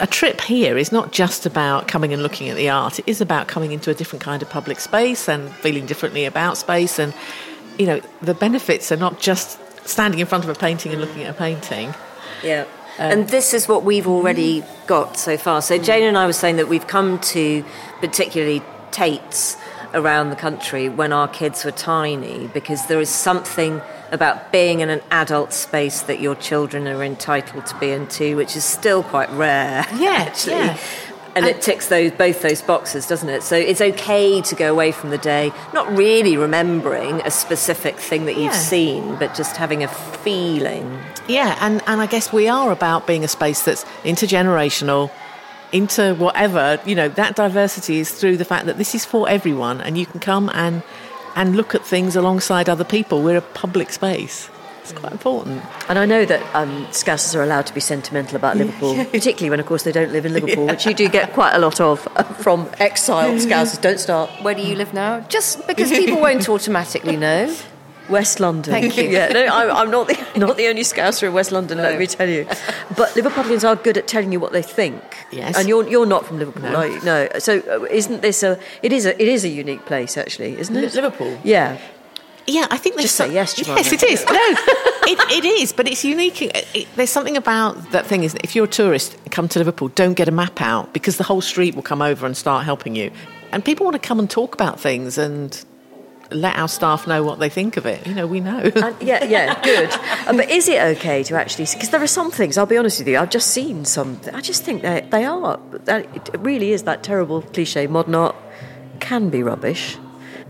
A 0.02 0.06
trip 0.08 0.40
here 0.40 0.76
is 0.76 0.90
not 0.90 1.12
just 1.12 1.46
about 1.46 1.86
coming 1.86 2.12
and 2.12 2.24
looking 2.24 2.48
at 2.48 2.56
the 2.56 2.68
art. 2.68 2.98
It 2.98 3.04
is 3.06 3.20
about 3.20 3.46
coming 3.46 3.70
into 3.70 3.88
a 3.88 3.94
different 3.94 4.20
kind 4.20 4.42
of 4.42 4.50
public 4.50 4.80
space 4.80 5.28
and 5.28 5.48
feeling 5.48 5.86
differently 5.86 6.24
about 6.24 6.58
space. 6.58 6.98
And, 6.98 7.14
you 7.78 7.86
know, 7.86 8.00
the 8.20 8.34
benefits 8.34 8.90
are 8.90 8.96
not 8.96 9.20
just 9.20 9.60
standing 9.86 10.18
in 10.18 10.26
front 10.26 10.42
of 10.42 10.50
a 10.50 10.56
painting 10.56 10.90
and 10.90 11.00
looking 11.00 11.22
at 11.22 11.30
a 11.30 11.38
painting. 11.38 11.94
Yeah. 12.42 12.64
Um, 12.98 13.12
and 13.12 13.28
this 13.28 13.54
is 13.54 13.68
what 13.68 13.84
we've 13.84 14.08
already 14.08 14.64
got 14.88 15.16
so 15.16 15.36
far. 15.36 15.62
So 15.62 15.78
Jane 15.78 16.02
and 16.02 16.18
I 16.18 16.26
were 16.26 16.32
saying 16.32 16.56
that 16.56 16.68
we've 16.68 16.88
come 16.88 17.20
to 17.20 17.64
particularly 18.00 18.60
Tate's 18.90 19.56
around 19.94 20.30
the 20.30 20.36
country 20.36 20.88
when 20.88 21.12
our 21.12 21.28
kids 21.28 21.64
were 21.64 21.70
tiny 21.70 22.48
because 22.48 22.88
there 22.88 23.00
is 23.00 23.08
something 23.08 23.80
about 24.12 24.52
being 24.52 24.80
in 24.80 24.90
an 24.90 25.00
adult 25.10 25.52
space 25.52 26.02
that 26.02 26.20
your 26.20 26.34
children 26.36 26.86
are 26.86 27.02
entitled 27.02 27.66
to 27.66 27.78
be 27.78 27.90
into, 27.90 28.36
which 28.36 28.54
is 28.54 28.64
still 28.64 29.02
quite 29.02 29.30
rare. 29.30 29.86
Yeah, 29.96 30.10
actually. 30.28 30.56
yeah. 30.56 30.78
And 31.34 31.46
it 31.46 31.62
ticks 31.62 31.88
those 31.88 32.12
both 32.12 32.42
those 32.42 32.60
boxes, 32.60 33.06
doesn't 33.06 33.30
it? 33.30 33.42
So 33.42 33.56
it's 33.56 33.80
okay 33.80 34.42
to 34.42 34.54
go 34.54 34.70
away 34.70 34.92
from 34.92 35.08
the 35.08 35.16
day, 35.16 35.50
not 35.72 35.90
really 35.96 36.36
remembering 36.36 37.22
a 37.22 37.30
specific 37.30 37.96
thing 37.96 38.26
that 38.26 38.36
you've 38.36 38.52
seen, 38.52 39.16
but 39.16 39.34
just 39.34 39.56
having 39.56 39.82
a 39.82 39.88
feeling. 39.88 41.00
Yeah, 41.28 41.56
and, 41.62 41.82
and 41.86 42.02
I 42.02 42.06
guess 42.06 42.34
we 42.34 42.48
are 42.48 42.70
about 42.70 43.06
being 43.06 43.24
a 43.24 43.28
space 43.28 43.62
that's 43.62 43.84
intergenerational, 44.04 45.10
into 45.72 46.14
whatever, 46.16 46.78
you 46.84 46.94
know, 46.94 47.08
that 47.08 47.34
diversity 47.34 47.98
is 47.98 48.10
through 48.10 48.36
the 48.36 48.44
fact 48.44 48.66
that 48.66 48.76
this 48.76 48.94
is 48.94 49.04
for 49.04 49.28
everyone 49.28 49.80
and 49.80 49.96
you 49.96 50.04
can 50.04 50.20
come 50.20 50.50
and 50.52 50.82
and 51.36 51.56
look 51.56 51.74
at 51.74 51.84
things 51.84 52.16
alongside 52.16 52.68
other 52.68 52.84
people. 52.84 53.22
We're 53.22 53.38
a 53.38 53.40
public 53.40 53.90
space. 53.90 54.48
It's 54.82 54.92
quite 54.92 55.12
important. 55.12 55.62
And 55.88 55.96
I 55.96 56.06
know 56.06 56.24
that 56.24 56.42
um, 56.56 56.86
Scousers 56.86 57.36
are 57.36 57.42
allowed 57.42 57.66
to 57.66 57.74
be 57.74 57.78
sentimental 57.80 58.34
about 58.34 58.56
Liverpool, 58.56 58.96
particularly 59.12 59.48
when, 59.48 59.60
of 59.60 59.66
course, 59.66 59.84
they 59.84 59.92
don't 59.92 60.10
live 60.10 60.26
in 60.26 60.32
Liverpool, 60.32 60.66
which 60.66 60.86
you 60.86 60.92
do 60.92 61.08
get 61.08 61.32
quite 61.34 61.54
a 61.54 61.60
lot 61.60 61.80
of 61.80 62.08
uh, 62.16 62.24
from 62.24 62.68
exiled 62.80 63.38
Scousers. 63.46 63.80
Don't 63.80 64.00
start. 64.00 64.28
Where 64.42 64.56
do 64.56 64.62
you 64.62 64.74
live 64.74 64.92
now? 64.92 65.20
Just 65.20 65.66
because 65.68 65.90
people 65.90 66.20
won't 66.20 66.48
automatically 66.48 67.16
know. 67.16 67.54
West 68.08 68.40
London. 68.40 68.72
Thank 68.72 68.96
you. 68.96 69.04
Yeah, 69.08 69.28
no, 69.28 69.46
I'm, 69.46 69.70
I'm 69.70 69.90
not 69.90 70.08
the 70.08 70.16
not 70.38 70.56
the 70.56 70.66
only 70.68 70.82
Scouser 70.82 71.28
in 71.28 71.32
West 71.34 71.52
London. 71.52 71.78
Let 71.78 71.98
me 71.98 72.06
tell 72.06 72.28
you. 72.28 72.46
But 72.96 73.08
Liverpudlians 73.14 73.66
are 73.66 73.76
good 73.76 73.96
at 73.96 74.06
telling 74.06 74.32
you 74.32 74.40
what 74.40 74.52
they 74.52 74.62
think. 74.62 75.02
Yes. 75.30 75.56
And 75.56 75.68
you're 75.68 75.88
you're 75.88 76.06
not 76.06 76.26
from 76.26 76.38
Liverpool, 76.38 76.62
No. 76.70 76.76
are 76.76 76.86
you? 76.86 77.00
No. 77.02 77.28
So 77.38 77.60
uh, 77.60 77.84
isn't 77.90 78.20
this 78.22 78.42
a? 78.42 78.58
It 78.82 78.92
is 78.92 79.06
a. 79.06 79.20
It 79.22 79.28
is 79.28 79.44
a 79.44 79.48
unique 79.48 79.86
place, 79.86 80.16
actually, 80.18 80.58
isn't 80.58 80.76
it? 80.76 80.94
Liverpool? 80.94 81.38
Yeah. 81.44 81.78
Yeah, 82.46 82.66
I 82.72 82.76
think 82.76 82.98
Just 83.00 83.14
say 83.14 83.32
yes, 83.32 83.54
Jemima. 83.54 83.76
Yes, 83.76 83.92
it 83.92 84.02
is. 84.02 84.24
No, 85.04 85.10
it, 85.12 85.18
it 85.32 85.44
is, 85.44 85.72
but 85.72 85.86
it's 85.88 86.04
unique. 86.04 86.42
It, 86.42 86.66
it- 86.74 86.88
there's 86.96 87.10
something 87.10 87.36
about 87.36 87.92
that 87.92 88.04
thing 88.06 88.24
is 88.24 88.32
that 88.32 88.42
if 88.44 88.54
you're 88.56 88.64
a 88.64 88.68
tourist, 88.68 89.16
come 89.30 89.46
to 89.48 89.58
Liverpool, 89.60 89.88
don't 89.88 90.14
get 90.14 90.26
a 90.28 90.32
map 90.32 90.60
out 90.60 90.92
because 90.92 91.16
the 91.18 91.24
whole 91.24 91.40
street 91.40 91.74
will 91.76 91.82
come 91.84 92.02
over 92.02 92.26
and 92.26 92.36
start 92.36 92.64
helping 92.64 92.96
you. 92.96 93.10
And 93.52 93.64
people 93.64 93.84
want 93.86 93.94
to 94.00 94.06
come 94.08 94.18
and 94.18 94.28
talk 94.28 94.54
about 94.54 94.80
things 94.80 95.18
and 95.18 95.64
let 96.34 96.56
our 96.56 96.68
staff 96.68 97.06
know 97.06 97.22
what 97.22 97.38
they 97.38 97.48
think 97.48 97.76
of 97.76 97.86
it. 97.86 98.06
You 98.06 98.14
know, 98.14 98.26
we 98.26 98.40
know. 98.40 98.58
And 98.74 98.96
yeah, 99.02 99.24
yeah, 99.24 99.60
good. 99.62 99.90
Uh, 100.26 100.36
but 100.36 100.50
is 100.50 100.68
it 100.68 100.80
okay 100.96 101.22
to 101.24 101.36
actually? 101.36 101.66
Because 101.66 101.90
there 101.90 102.02
are 102.02 102.06
some 102.06 102.30
things. 102.30 102.58
I'll 102.58 102.66
be 102.66 102.76
honest 102.76 102.98
with 102.98 103.08
you. 103.08 103.18
I've 103.18 103.30
just 103.30 103.48
seen 103.48 103.84
some. 103.84 104.20
I 104.32 104.40
just 104.40 104.64
think 104.64 104.82
they 104.82 105.06
they 105.10 105.24
are. 105.24 105.60
That 105.84 106.06
it 106.14 106.30
really 106.38 106.72
is 106.72 106.82
that 106.84 107.02
terrible 107.02 107.42
cliche. 107.42 107.86
Modern 107.86 108.14
art 108.14 108.36
can 109.00 109.30
be 109.30 109.42
rubbish. 109.42 109.98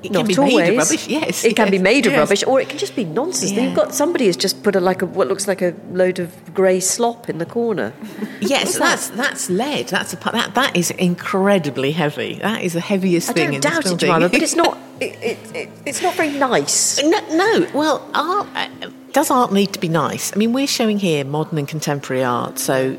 It 0.02 0.10
Not 0.10 0.20
can 0.20 0.26
be 0.26 0.36
always. 0.36 0.54
made 0.56 0.70
of 0.70 0.76
rubbish, 0.78 1.08
yes, 1.20 1.44
It 1.44 1.56
can 1.56 1.70
be 1.70 1.76
yes, 1.76 1.82
made 1.84 2.06
of 2.06 2.12
yes. 2.12 2.18
rubbish, 2.18 2.44
or 2.44 2.60
it 2.60 2.68
can 2.68 2.78
just 2.78 2.96
be 2.96 3.04
nonsense. 3.04 3.52
Yeah. 3.52 3.62
You've 3.62 3.76
got 3.76 3.94
somebody 3.94 4.26
has 4.26 4.36
just 4.36 4.62
put 4.62 4.74
a 4.74 4.80
like 4.80 5.02
a 5.02 5.06
what 5.06 5.28
looks 5.28 5.46
like 5.46 5.62
a 5.62 5.74
load 5.92 6.18
of 6.18 6.54
grey 6.54 6.80
slop 6.80 7.28
in 7.28 7.38
the 7.38 7.46
corner. 7.46 7.92
yes, 8.40 8.78
that's 8.78 9.10
that's 9.10 9.48
lead. 9.48 9.88
That's 9.88 10.12
a 10.12 10.16
that 10.16 10.54
that 10.54 10.76
is 10.76 10.90
incredibly 10.92 11.92
heavy. 11.92 12.34
That 12.34 12.62
is 12.62 12.72
the 12.72 12.80
heaviest 12.80 13.30
I 13.30 13.32
thing 13.32 13.44
don't 13.46 13.54
in 13.54 13.60
doubt 13.60 13.86
it. 13.86 13.98
Jemima, 13.98 14.28
but 14.28 14.42
it's 14.42 14.56
not. 14.56 14.78
It, 15.02 15.18
it, 15.20 15.56
it, 15.56 15.68
it's 15.84 16.00
not 16.00 16.14
very 16.14 16.30
nice. 16.30 17.02
No, 17.02 17.18
no. 17.34 17.66
Well, 17.74 18.08
art 18.14 18.46
uh, 18.54 18.68
does 19.12 19.32
art 19.32 19.52
need 19.52 19.72
to 19.72 19.80
be 19.80 19.88
nice? 19.88 20.32
I 20.32 20.36
mean, 20.36 20.52
we're 20.52 20.68
showing 20.68 21.00
here 21.00 21.24
modern 21.24 21.58
and 21.58 21.66
contemporary 21.66 22.22
art, 22.22 22.60
so 22.60 22.96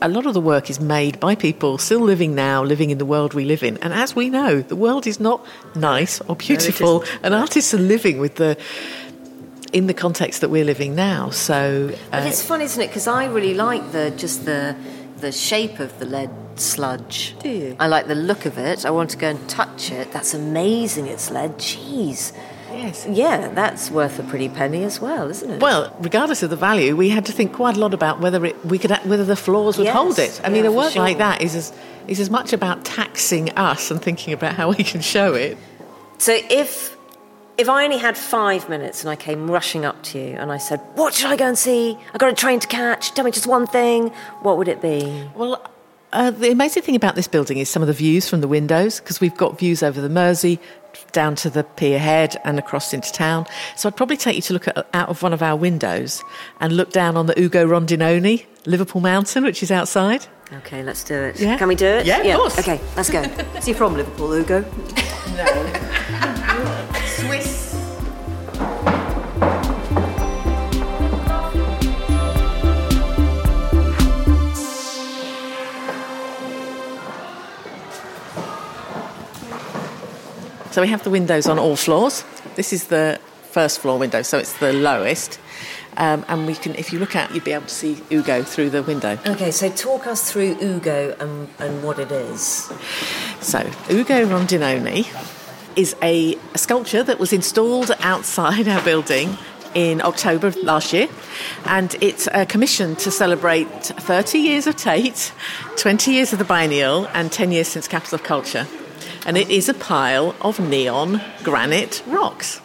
a 0.00 0.08
lot 0.08 0.26
of 0.26 0.34
the 0.34 0.40
work 0.40 0.70
is 0.70 0.80
made 0.80 1.20
by 1.20 1.34
people 1.34 1.78
still 1.78 2.00
living 2.00 2.34
now, 2.34 2.62
living 2.62 2.90
in 2.90 2.98
the 2.98 3.04
world 3.04 3.34
we 3.34 3.44
live 3.44 3.62
in. 3.62 3.76
And 3.78 3.92
as 3.92 4.16
we 4.16 4.30
know, 4.30 4.62
the 4.62 4.76
world 4.76 5.06
is 5.06 5.20
not 5.20 5.44
nice 5.74 6.20
or 6.22 6.36
beautiful, 6.36 7.04
and 7.22 7.34
artists 7.34 7.74
are 7.74 7.78
living 7.78 8.18
with 8.18 8.36
the 8.36 8.56
in 9.72 9.86
the 9.86 9.94
context 9.94 10.40
that 10.40 10.48
we're 10.48 10.64
living 10.64 10.94
now. 10.94 11.30
So, 11.30 11.90
But 12.10 12.22
uh, 12.22 12.26
it's 12.26 12.42
fun, 12.42 12.60
isn't 12.62 12.82
it? 12.82 12.86
Because 12.88 13.06
I 13.06 13.26
really 13.26 13.54
like 13.54 13.92
the 13.92 14.10
just 14.16 14.44
the 14.44 14.76
the 15.20 15.32
shape 15.32 15.80
of 15.80 15.98
the 15.98 16.06
lead 16.06 16.30
sludge. 16.56 17.36
Do 17.40 17.48
you? 17.48 17.76
I 17.78 17.86
like 17.86 18.06
the 18.06 18.14
look 18.14 18.46
of 18.46 18.58
it. 18.58 18.84
I 18.84 18.90
want 18.90 19.10
to 19.10 19.16
go 19.16 19.28
and 19.28 19.48
touch 19.48 19.90
it. 19.90 20.12
That's 20.12 20.34
amazing. 20.34 21.06
It's 21.06 21.30
lead. 21.30 21.58
Jeez. 21.58 22.32
Yes. 22.76 23.06
Yeah, 23.08 23.48
that's 23.48 23.90
worth 23.90 24.18
a 24.18 24.22
pretty 24.22 24.48
penny 24.48 24.84
as 24.84 25.00
well, 25.00 25.30
isn't 25.30 25.50
it? 25.50 25.60
Well, 25.60 25.94
regardless 26.00 26.42
of 26.42 26.50
the 26.50 26.56
value, 26.56 26.96
we 26.96 27.08
had 27.08 27.26
to 27.26 27.32
think 27.32 27.52
quite 27.52 27.76
a 27.76 27.80
lot 27.80 27.94
about 27.94 28.20
whether 28.20 28.44
it, 28.44 28.64
we 28.64 28.78
could 28.78 28.90
whether 29.04 29.24
the 29.24 29.36
floors 29.36 29.78
would 29.78 29.84
Yes, 29.84 29.94
hold 29.96 30.18
it. 30.18 30.40
I 30.44 30.48
mean, 30.48 30.64
a 30.66 30.72
work 30.72 30.94
like 30.96 31.18
that 31.18 31.42
is 31.42 31.54
as 31.54 31.72
is 32.08 32.20
as 32.20 32.30
much 32.30 32.52
about 32.52 32.84
taxing 32.84 33.50
us 33.50 33.90
and 33.90 34.00
thinking 34.00 34.32
about 34.32 34.54
how 34.54 34.70
we 34.70 34.84
can 34.84 35.00
show 35.00 35.34
it. 35.34 35.56
So 36.18 36.38
if 36.50 36.96
if 37.58 37.68
I 37.68 37.84
only 37.84 37.98
had 37.98 38.16
five 38.18 38.68
minutes 38.68 39.02
and 39.02 39.10
I 39.10 39.16
came 39.16 39.50
rushing 39.50 39.84
up 39.84 40.02
to 40.04 40.18
you 40.18 40.36
and 40.36 40.52
I 40.52 40.58
said, 40.58 40.80
"What 40.94 41.14
should 41.14 41.30
I 41.30 41.36
go 41.36 41.46
and 41.46 41.58
see? 41.58 41.98
I 42.12 42.18
got 42.18 42.30
a 42.30 42.34
train 42.34 42.60
to 42.60 42.66
catch. 42.68 43.14
Tell 43.14 43.24
me 43.24 43.30
just 43.30 43.46
one 43.46 43.66
thing." 43.66 44.10
What 44.42 44.58
would 44.58 44.68
it 44.68 44.80
be? 44.82 45.28
Well, 45.34 45.62
uh, 46.12 46.30
the 46.30 46.50
amazing 46.50 46.82
thing 46.82 46.96
about 46.96 47.14
this 47.14 47.28
building 47.28 47.58
is 47.58 47.68
some 47.68 47.82
of 47.82 47.88
the 47.88 47.94
views 47.94 48.28
from 48.28 48.40
the 48.40 48.48
windows, 48.48 49.00
because 49.00 49.20
we've 49.20 49.36
got 49.36 49.58
views 49.58 49.82
over 49.82 50.00
the 50.00 50.08
Mersey, 50.08 50.58
down 51.12 51.34
to 51.36 51.50
the 51.50 51.64
pier 51.64 51.98
head 51.98 52.36
and 52.44 52.58
across 52.58 52.92
into 52.92 53.12
town. 53.12 53.46
So 53.76 53.88
I'd 53.88 53.96
probably 53.96 54.16
take 54.16 54.36
you 54.36 54.42
to 54.42 54.52
look 54.52 54.68
at, 54.68 54.86
out 54.94 55.08
of 55.08 55.22
one 55.22 55.32
of 55.32 55.42
our 55.42 55.56
windows 55.56 56.22
and 56.60 56.76
look 56.76 56.92
down 56.92 57.16
on 57.16 57.26
the 57.26 57.38
Ugo 57.40 57.66
Rondinone, 57.66 58.44
Liverpool 58.66 59.00
Mountain, 59.00 59.44
which 59.44 59.62
is 59.62 59.70
outside. 59.70 60.26
Okay, 60.52 60.82
let's 60.82 61.02
do 61.02 61.14
it. 61.14 61.40
Yeah? 61.40 61.58
Can 61.58 61.68
we 61.68 61.74
do 61.74 61.86
it? 61.86 62.06
Yeah, 62.06 62.18
of 62.18 62.36
course. 62.36 62.58
Okay, 62.58 62.80
let's 62.96 63.10
go. 63.10 63.20
Is 63.56 63.64
he 63.64 63.72
from 63.72 63.96
Liverpool, 63.96 64.32
Ugo? 64.32 64.64
Swiss. 65.36 65.85
So 80.76 80.82
we 80.82 80.88
have 80.88 81.04
the 81.04 81.08
windows 81.08 81.46
on 81.46 81.58
all 81.58 81.74
floors. 81.74 82.22
This 82.54 82.70
is 82.74 82.88
the 82.88 83.18
first 83.44 83.80
floor 83.80 83.98
window, 83.98 84.20
so 84.20 84.36
it's 84.36 84.52
the 84.58 84.74
lowest. 84.74 85.40
Um, 85.96 86.22
and 86.28 86.46
we 86.46 86.54
can, 86.54 86.74
if 86.74 86.92
you 86.92 86.98
look 86.98 87.16
out, 87.16 87.34
you'd 87.34 87.44
be 87.44 87.52
able 87.52 87.64
to 87.64 87.74
see 87.74 87.96
Ugo 88.12 88.42
through 88.42 88.68
the 88.68 88.82
window. 88.82 89.18
Okay, 89.24 89.50
so 89.52 89.70
talk 89.70 90.06
us 90.06 90.30
through 90.30 90.58
Ugo 90.62 91.16
and, 91.18 91.48
and 91.60 91.82
what 91.82 91.98
it 91.98 92.12
is. 92.12 92.70
So, 93.40 93.60
Ugo 93.90 94.26
Rondinone 94.26 95.06
is 95.76 95.96
a, 96.02 96.36
a 96.52 96.58
sculpture 96.58 97.02
that 97.02 97.18
was 97.18 97.32
installed 97.32 97.92
outside 98.00 98.68
our 98.68 98.82
building 98.84 99.38
in 99.72 100.02
October 100.02 100.48
of 100.48 100.56
last 100.56 100.92
year, 100.92 101.08
and 101.64 101.96
it's 102.02 102.28
a 102.34 102.44
commission 102.44 102.96
to 102.96 103.10
celebrate 103.10 103.70
30 103.70 104.40
years 104.40 104.66
of 104.66 104.76
Tate, 104.76 105.32
20 105.78 106.12
years 106.12 106.34
of 106.34 106.38
the 106.38 106.44
Biennial, 106.44 107.06
and 107.14 107.32
10 107.32 107.50
years 107.50 107.68
since 107.68 107.88
Capital 107.88 108.16
of 108.16 108.24
Culture. 108.24 108.66
And 109.26 109.36
it 109.36 109.50
is 109.50 109.68
a 109.68 109.74
pile 109.74 110.36
of 110.40 110.60
neon 110.60 111.20
granite 111.42 112.00
rocks. 112.06 112.60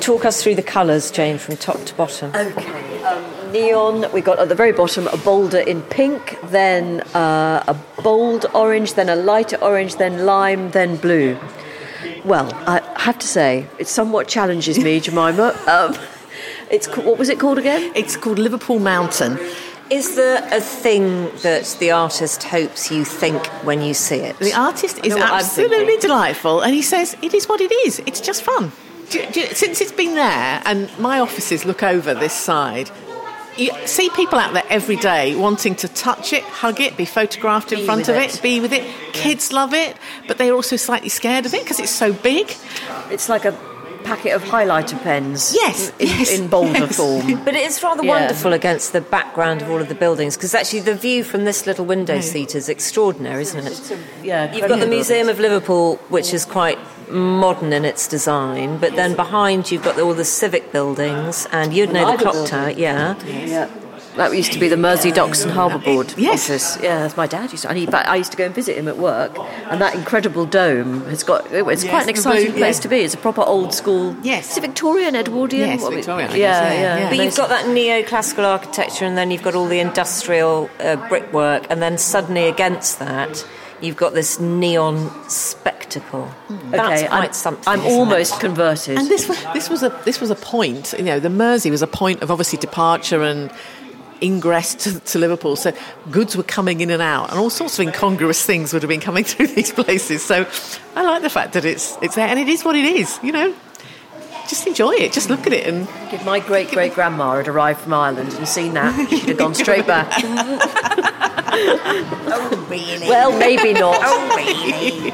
Talk 0.00 0.26
us 0.26 0.42
through 0.42 0.56
the 0.56 0.62
colours, 0.62 1.10
Jane, 1.10 1.38
from 1.38 1.56
top 1.56 1.82
to 1.86 1.94
bottom. 1.94 2.30
Okay. 2.34 3.02
Um, 3.04 3.52
neon. 3.52 4.12
We 4.12 4.20
got 4.20 4.38
at 4.38 4.50
the 4.50 4.54
very 4.54 4.72
bottom 4.72 5.06
a 5.08 5.16
boulder 5.16 5.60
in 5.60 5.80
pink, 5.80 6.38
then 6.44 7.00
uh, 7.14 7.64
a 7.66 8.02
bold 8.02 8.44
orange, 8.52 8.94
then 8.94 9.08
a 9.08 9.16
lighter 9.16 9.56
orange, 9.62 9.96
then 9.96 10.26
lime, 10.26 10.72
then 10.72 10.96
blue. 10.96 11.38
Well, 12.22 12.52
I 12.66 12.82
have 12.98 13.18
to 13.20 13.26
say, 13.26 13.66
it 13.78 13.88
somewhat 13.88 14.28
challenges 14.28 14.78
me, 14.78 15.00
Jemima. 15.00 15.58
Um, 15.68 15.96
it's 16.70 16.86
what 16.96 17.16
was 17.16 17.30
it 17.30 17.40
called 17.40 17.56
again? 17.56 17.92
It's 17.96 18.14
called 18.14 18.38
Liverpool 18.38 18.78
Mountain. 18.78 19.38
Is 19.90 20.16
there 20.16 20.46
a 20.52 20.60
thing 20.60 21.30
that 21.42 21.76
the 21.80 21.92
artist 21.92 22.42
hopes 22.42 22.90
you 22.90 23.04
think 23.04 23.46
when 23.64 23.80
you 23.80 23.94
see 23.94 24.16
it? 24.16 24.38
The 24.38 24.52
artist 24.52 24.98
is 25.04 25.14
know 25.14 25.22
what 25.22 25.32
I'm 25.32 25.38
absolutely 25.40 25.96
delightful, 25.96 26.60
and 26.60 26.74
he 26.74 26.82
says 26.82 27.16
it 27.22 27.32
is 27.32 27.48
what 27.48 27.60
it 27.60 27.72
is. 27.72 28.00
It's 28.00 28.20
just 28.20 28.42
fun. 28.42 28.72
Do 29.08 29.24
do 29.30 29.46
since 29.46 29.80
it's 29.80 29.92
been 29.92 30.14
there, 30.14 30.60
and 30.66 30.90
my 30.98 31.20
offices 31.20 31.64
look 31.64 31.82
over 31.82 32.12
this 32.12 32.34
side, 32.34 32.90
you 33.56 33.72
see 33.86 34.10
people 34.10 34.38
out 34.38 34.52
there 34.52 34.64
every 34.68 34.96
day 34.96 35.34
wanting 35.34 35.74
to 35.76 35.88
touch 35.88 36.32
it, 36.32 36.44
hug 36.44 36.80
it, 36.80 36.96
be 36.96 37.06
photographed 37.06 37.72
in 37.72 37.80
Be 37.80 37.84
front 37.86 38.08
of 38.08 38.16
it. 38.16 38.34
it, 38.34 38.42
be 38.42 38.60
with 38.60 38.72
it. 38.72 38.84
Kids 39.14 39.52
love 39.52 39.72
it, 39.72 39.96
but 40.26 40.36
they're 40.38 40.54
also 40.54 40.76
slightly 40.76 41.08
scared 41.08 41.46
of 41.46 41.54
it 41.54 41.62
because 41.62 41.80
it's 41.80 41.90
so 41.90 42.12
big. 42.12 42.54
It's 43.10 43.28
like 43.28 43.46
a 43.46 43.52
packet 44.10 44.32
of 44.38 44.42
highlighter 44.54 44.98
pens. 45.02 45.52
Yes, 45.62 45.90
in, 45.98 46.08
yes, 46.08 46.38
in 46.38 46.48
boulder 46.48 46.86
yes. 46.86 46.96
form. 46.96 47.26
But 47.46 47.54
it's 47.54 47.82
rather 47.82 48.04
Yeah. 48.04 48.14
wonderful 48.16 48.52
against 48.52 48.92
the 48.92 49.00
background 49.16 49.62
of 49.62 49.70
all 49.70 49.80
of 49.80 49.88
the 49.88 49.94
buildings 50.04 50.36
because 50.36 50.54
actually 50.60 50.80
the 50.92 50.94
view 51.06 51.20
from 51.24 51.44
this 51.44 51.66
little 51.68 51.84
window 51.84 52.20
seat 52.20 52.54
is 52.54 52.68
extraordinary, 52.68 53.42
isn't 53.42 53.66
it? 53.66 53.76
Yeah, 54.22 54.52
You've 54.54 54.68
got 54.68 54.80
the. 54.80 54.88
Museum 54.98 55.28
of 55.28 55.38
Liverpool, 55.38 55.96
which 56.08 56.32
is 56.38 56.44
quite 56.58 56.78
modern 57.10 57.72
in 57.78 57.84
its 57.84 58.08
design, 58.08 58.78
but 58.78 58.90
then 58.96 59.14
behind 59.14 59.70
you've 59.70 59.84
got 59.84 59.98
all 60.00 60.14
the 60.14 60.24
civic 60.24 60.72
buildings, 60.72 61.46
and 61.52 61.72
you'd 61.74 61.92
know 61.92 62.10
the 62.12 62.18
clock 62.24 62.46
tower, 62.48 62.70
yeah. 62.70 63.14
Yeah. 63.24 63.68
That 64.18 64.36
used 64.36 64.52
to 64.52 64.58
be 64.58 64.68
the 64.68 64.76
Mersey 64.76 65.12
Docks 65.12 65.42
and 65.44 65.50
Harbour 65.52 65.78
Board 65.78 66.12
Yes. 66.16 66.50
office. 66.50 66.76
Yeah, 66.82 66.98
that's 67.02 67.16
my 67.16 67.26
dad 67.26 67.50
used 67.52 67.62
to. 67.62 67.68
And 67.70 67.78
he, 67.78 67.86
I 67.88 68.16
used 68.16 68.32
to 68.32 68.36
go 68.36 68.44
and 68.46 68.54
visit 68.54 68.76
him 68.76 68.88
at 68.88 68.98
work, 68.98 69.32
and 69.70 69.80
that 69.80 69.94
incredible 69.94 70.44
dome 70.44 71.04
has 71.06 71.22
got. 71.22 71.46
It's 71.52 71.84
Yes, 71.84 71.90
quite 71.90 72.02
an 72.02 72.08
exciting 72.10 72.50
blue- 72.50 72.58
place 72.60 72.76
yeah. 72.78 72.82
to 72.82 72.88
be. 72.88 72.96
It's 73.00 73.14
a 73.14 73.18
proper 73.18 73.42
old 73.42 73.72
school. 73.72 74.16
Yes. 74.22 74.50
Is 74.52 74.58
it 74.58 74.60
Victorian, 74.62 75.14
Edwardian? 75.14 75.68
Yes, 75.70 75.80
What 75.82 75.90
we- 75.90 75.96
Victorian, 75.96 76.30
I 76.30 76.34
Yeah, 76.36 76.38
guess, 76.38 76.72
yeah, 76.74 76.80
yeah. 76.80 76.98
yeah. 76.98 77.08
But 77.10 77.18
you've 77.24 77.36
got 77.36 77.48
that 77.50 77.64
neoclassical 77.66 78.44
architecture, 78.44 79.04
and 79.04 79.16
then 79.16 79.30
you've 79.30 79.42
got 79.44 79.54
all 79.54 79.66
the 79.66 79.80
industrial 79.80 80.68
uh, 80.80 80.96
brickwork, 81.08 81.66
and 81.70 81.80
then 81.80 81.96
suddenly 81.96 82.48
against 82.48 82.98
that, 82.98 83.46
you've 83.80 83.96
got 83.96 84.12
this 84.14 84.40
neon 84.40 85.10
spectacle. 85.28 86.28
That's 86.70 87.02
Okay, 87.02 87.08
quite 87.08 87.28
I'm, 87.28 87.32
something. 87.32 87.64
I'm 87.68 87.78
isn't 87.80 87.90
it? 87.92 87.94
almost 87.94 88.40
converted. 88.40 88.98
And 88.98 89.06
this 89.08 89.28
was, 89.28 89.38
this 89.54 89.70
was 89.70 89.82
a 89.84 89.90
this 90.04 90.20
was 90.20 90.30
a 90.30 90.34
point. 90.34 90.92
You 90.98 91.04
know, 91.04 91.20
the 91.20 91.30
Mersey 91.30 91.70
was 91.70 91.82
a 91.82 91.86
point 91.86 92.20
of 92.22 92.30
obviously 92.32 92.58
departure 92.58 93.22
and 93.22 93.50
ingress 94.22 94.74
to, 94.76 95.00
to 95.00 95.18
Liverpool. 95.18 95.56
So 95.56 95.72
goods 96.10 96.36
were 96.36 96.42
coming 96.42 96.80
in 96.80 96.90
and 96.90 97.02
out, 97.02 97.30
and 97.30 97.38
all 97.38 97.50
sorts 97.50 97.78
of 97.78 97.86
incongruous 97.86 98.44
things 98.44 98.72
would 98.72 98.82
have 98.82 98.88
been 98.88 99.00
coming 99.00 99.24
through 99.30 99.48
these 99.48 99.72
places. 99.72 100.24
So 100.24 100.46
I 100.96 101.02
like 101.02 101.22
the 101.22 101.30
fact 101.30 101.52
that 101.54 101.64
it's 101.64 101.96
it's 102.02 102.14
there, 102.14 102.28
and 102.28 102.38
it 102.38 102.48
is 102.48 102.64
what 102.64 102.76
it 102.76 102.84
is. 102.84 103.18
You 103.22 103.32
know, 103.32 103.54
just 104.48 104.66
enjoy 104.66 104.92
it. 104.92 105.12
Just 105.12 105.28
look 105.30 105.46
at 105.46 105.52
it, 105.52 105.66
and 105.66 105.88
If 106.12 106.24
my 106.24 106.40
great 106.40 106.70
great 106.70 106.94
grandma 106.94 107.36
had 107.36 107.48
arrived 107.48 107.80
from 107.80 107.92
Ireland 107.94 108.32
and 108.34 108.46
seen 108.48 108.74
that, 108.74 109.08
she'd 109.08 109.28
have 109.28 109.38
gone 109.38 109.54
straight 109.54 109.86
back. 109.86 110.12
Oh, 111.60 112.66
really? 112.70 113.08
well, 113.08 113.36
maybe 113.36 113.72
not. 113.72 113.96
oh, 114.00 114.36
really? 114.36 115.10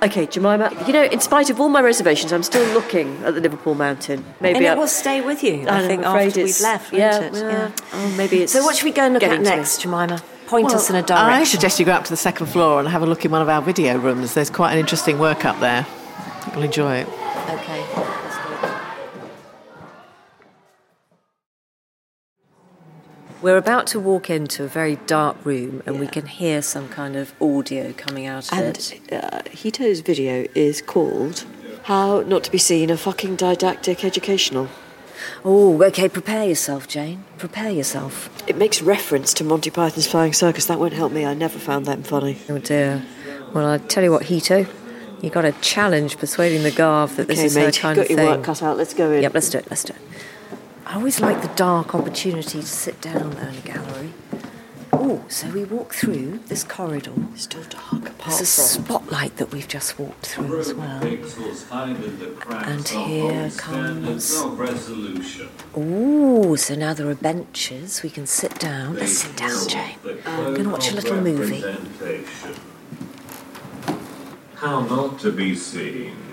Okay, 0.00 0.26
Jemima, 0.26 0.70
you 0.86 0.92
know, 0.92 1.02
in 1.02 1.18
spite 1.20 1.50
of 1.50 1.60
all 1.60 1.68
my 1.68 1.80
reservations, 1.80 2.32
I'm 2.32 2.44
still 2.44 2.64
looking 2.72 3.16
at 3.24 3.34
the 3.34 3.40
Liverpool 3.40 3.74
Mountain. 3.74 4.24
Maybe 4.40 4.58
and 4.58 4.64
it 4.66 4.68
I- 4.68 4.74
will 4.76 4.86
stay 4.86 5.20
with 5.20 5.42
you, 5.42 5.66
I 5.66 5.80
I'm 5.80 5.86
think, 5.88 6.04
afraid 6.04 6.28
after 6.28 6.40
we've 6.40 6.50
it's- 6.50 6.62
left, 6.62 6.92
won't 6.92 7.00
yeah, 7.02 7.20
it? 7.20 7.34
yeah. 7.34 7.70
Oh, 7.94 8.14
maybe 8.16 8.42
it's. 8.42 8.52
So 8.52 8.62
what 8.62 8.76
should 8.76 8.84
we 8.84 8.92
go 8.92 9.02
and 9.02 9.14
look 9.14 9.24
at 9.24 9.30
getting 9.30 9.44
to 9.44 9.50
next, 9.56 9.80
Jemima? 9.82 10.22
Point 10.46 10.72
us 10.72 10.88
in 10.88 10.94
a 10.96 11.02
direction. 11.02 11.28
I 11.30 11.44
suggest 11.44 11.78
you 11.80 11.84
go 11.84 11.92
up 11.92 12.04
to 12.04 12.10
the 12.10 12.16
second 12.16 12.46
floor 12.46 12.78
and 12.78 12.88
have 12.88 13.02
a 13.02 13.06
look 13.06 13.24
in 13.24 13.30
one 13.32 13.42
of 13.42 13.48
our 13.48 13.60
video 13.60 13.98
rooms. 13.98 14.34
There's 14.34 14.50
quite 14.50 14.72
an 14.72 14.78
interesting 14.78 15.18
work 15.18 15.44
up 15.44 15.58
there. 15.60 15.84
You'll 16.54 16.62
enjoy 16.62 16.98
it. 16.98 17.08
We're 23.40 23.56
about 23.56 23.86
to 23.88 24.00
walk 24.00 24.30
into 24.30 24.64
a 24.64 24.66
very 24.68 24.96
dark 25.06 25.36
room 25.44 25.82
and 25.86 26.00
we 26.00 26.08
can 26.08 26.26
hear 26.26 26.60
some 26.60 26.88
kind 26.88 27.14
of 27.14 27.32
audio 27.40 27.92
coming 27.92 28.26
out 28.26 28.50
of 28.50 28.58
And 28.58 28.76
it. 28.76 29.12
uh, 29.12 29.42
Hito's 29.50 30.00
video 30.00 30.48
is 30.56 30.82
called 30.82 31.44
How 31.84 32.22
not 32.22 32.42
to 32.44 32.50
be 32.50 32.58
seen, 32.58 32.90
a 32.90 32.96
fucking 32.96 33.36
didactic 33.36 34.04
educational. 34.04 34.68
Oh, 35.44 35.80
okay, 35.84 36.08
prepare 36.08 36.48
yourself, 36.48 36.88
Jane. 36.88 37.24
Prepare 37.38 37.70
yourself. 37.70 38.28
It 38.48 38.56
makes 38.56 38.82
reference 38.82 39.32
to 39.34 39.44
Monty 39.44 39.70
Python's 39.70 40.06
Flying 40.08 40.32
Circus. 40.32 40.66
That 40.66 40.80
won't 40.80 40.92
help 40.92 41.12
me. 41.12 41.24
I 41.24 41.34
never 41.34 41.58
found 41.60 41.86
them 41.86 42.02
funny. 42.02 42.38
Oh 42.48 42.58
dear. 42.58 43.04
Well, 43.54 43.66
I 43.70 43.78
tell 43.78 44.02
you 44.02 44.10
what, 44.10 44.24
Hito, 44.24 44.66
you 45.22 45.30
got 45.30 45.44
a 45.44 45.52
challenge 45.52 46.18
persuading 46.18 46.64
the 46.64 46.70
Garv 46.72 47.14
that 47.16 47.28
this 47.28 47.38
okay, 47.38 47.46
is 47.46 47.54
mate, 47.54 47.76
her 47.76 47.82
kind 47.82 47.96
got 47.96 48.02
of 48.06 48.10
your 48.10 48.18
thing. 48.18 48.26
work 48.28 48.42
cut 48.44 48.62
out. 48.64 48.76
Let's 48.76 48.94
go 48.94 49.12
in. 49.12 49.22
Yep, 49.22 49.34
let's 49.34 49.48
do 49.50 49.58
it. 49.58 49.66
Let's 49.70 49.84
do 49.84 49.92
it. 49.94 50.00
I 50.88 50.94
always 50.94 51.20
like 51.20 51.42
the 51.42 51.48
dark 51.48 51.94
opportunity 51.94 52.60
to 52.60 52.66
sit 52.66 52.98
down 53.02 53.32
there 53.32 53.48
in 53.50 53.56
a 53.56 53.60
gallery. 53.60 54.12
Oh, 54.90 55.22
so 55.28 55.50
we 55.50 55.64
walk 55.64 55.92
through 55.92 56.38
this 56.46 56.64
corridor. 56.64 57.12
Still 57.34 57.62
dark 57.64 58.08
apart 58.08 58.16
There's 58.38 58.40
a 58.40 58.46
spotlight 58.46 59.36
that 59.36 59.52
we've 59.52 59.68
just 59.68 59.98
walked 59.98 60.28
through 60.28 60.58
as 60.58 60.72
well. 60.72 60.98
Pixels 61.02 61.68
hide 61.68 62.02
in 62.02 62.18
the 62.18 62.28
cracks 62.28 62.68
And 62.68 62.88
here 62.88 63.50
comes- 63.54 64.34
of 64.40 64.58
resolution. 64.58 65.50
Ooh, 65.76 66.56
so 66.56 66.74
now 66.74 66.94
there 66.94 67.10
are 67.10 67.14
benches. 67.14 68.02
We 68.02 68.08
can 68.08 68.26
sit 68.26 68.58
down. 68.58 68.94
Let's 68.94 69.18
sit 69.18 69.36
down, 69.36 69.68
Jane. 69.68 69.96
I'm 70.24 70.54
going 70.54 70.64
to 70.64 70.70
watch 70.70 70.90
a 70.90 70.94
little 70.94 71.20
movie. 71.20 71.62
Representation. 71.62 72.54
How 74.54 74.80
not 74.80 75.20
to 75.20 75.32
be 75.32 75.54
seen? 75.54 76.27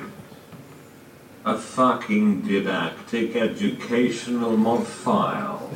A 1.47 1.55
fucking 1.55 2.41
didactic 2.41 3.35
educational 3.35 4.57
mod 4.57 4.87
file. 4.87 5.69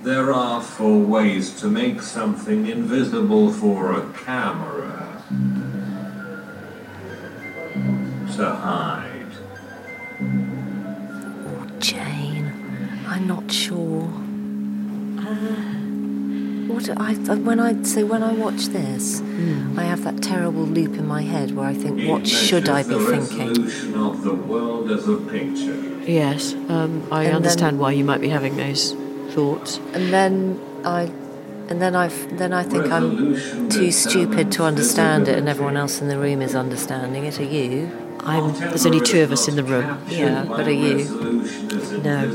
There 0.00 0.32
are 0.32 0.62
four 0.62 1.00
ways 1.00 1.60
to 1.60 1.66
make 1.66 2.02
something 2.02 2.68
invisible 2.68 3.52
for 3.52 3.94
a 3.94 4.12
camera. 4.12 5.24
To 8.36 8.48
hide. 8.48 9.32
Oh, 11.48 11.66
Jane, 11.80 12.52
I'm 13.08 13.26
not 13.26 13.50
sure. 13.50 14.08
Uh, 15.18 15.79
what 16.70 16.88
I 16.98 17.12
when 17.48 17.60
I 17.60 17.82
so 17.82 18.04
when 18.06 18.22
I 18.22 18.32
watch 18.32 18.66
this, 18.66 19.20
I 19.76 19.82
have 19.84 20.04
that 20.04 20.22
terrible 20.22 20.62
loop 20.64 20.96
in 20.96 21.06
my 21.06 21.22
head 21.22 21.54
where 21.56 21.66
I 21.66 21.74
think, 21.74 22.08
what 22.08 22.26
should 22.26 22.68
I 22.68 22.82
be 22.82 22.94
the 22.94 23.00
thinking? 23.00 23.94
of 24.08 24.22
the 24.22 24.34
world 24.34 24.90
as 24.90 25.08
a 25.08 25.16
picture. 25.16 25.76
Yes, 26.06 26.54
um, 26.68 27.02
I 27.12 27.24
And 27.24 27.36
understand 27.36 27.74
then- 27.74 27.78
why 27.82 27.92
you 27.92 28.04
might 28.04 28.20
be 28.20 28.28
having 28.30 28.56
those 28.56 28.94
thoughts. 29.34 29.78
And 29.94 30.12
then 30.12 30.58
I, 30.84 31.02
and 31.68 31.80
then 31.80 31.94
I, 31.94 32.08
then 32.08 32.52
I 32.52 32.62
think 32.62 32.90
I'm 32.90 33.68
too 33.68 33.90
stupid 33.92 34.50
to 34.52 34.64
understand 34.64 35.28
it, 35.28 35.38
and 35.38 35.48
everyone 35.48 35.76
else 35.76 36.00
in 36.00 36.08
the 36.08 36.18
room 36.18 36.40
is 36.42 36.54
understanding 36.54 37.24
it. 37.24 37.38
Are 37.38 37.44
you? 37.44 37.90
I'm. 38.20 38.52
There's 38.52 38.84
only 38.86 39.00
two 39.00 39.22
of 39.22 39.30
us 39.32 39.48
in 39.48 39.56
the 39.56 39.64
room. 39.64 39.98
Yeah, 40.08 40.44
but 40.48 40.66
are 40.66 40.70
you? 40.70 41.04
No. 42.02 42.26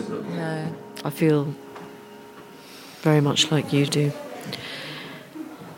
No. 0.41 0.74
I 1.04 1.10
feel 1.10 1.54
very 3.02 3.21
much 3.21 3.52
like 3.52 3.71
you 3.74 3.86
do. 3.86 4.12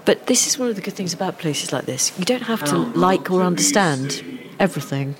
But 0.08 0.28
this 0.28 0.48
is 0.48 0.58
one 0.58 0.70
of 0.70 0.78
the 0.78 0.82
good 0.82 0.94
things 0.94 1.14
about 1.14 1.38
places 1.38 1.74
like 1.74 1.86
this. 1.86 2.18
You 2.18 2.24
don't 2.24 2.44
have 2.44 2.64
to 2.64 2.78
like 2.78 3.30
or 3.30 3.44
understand 3.44 4.24
everything. 4.58 5.18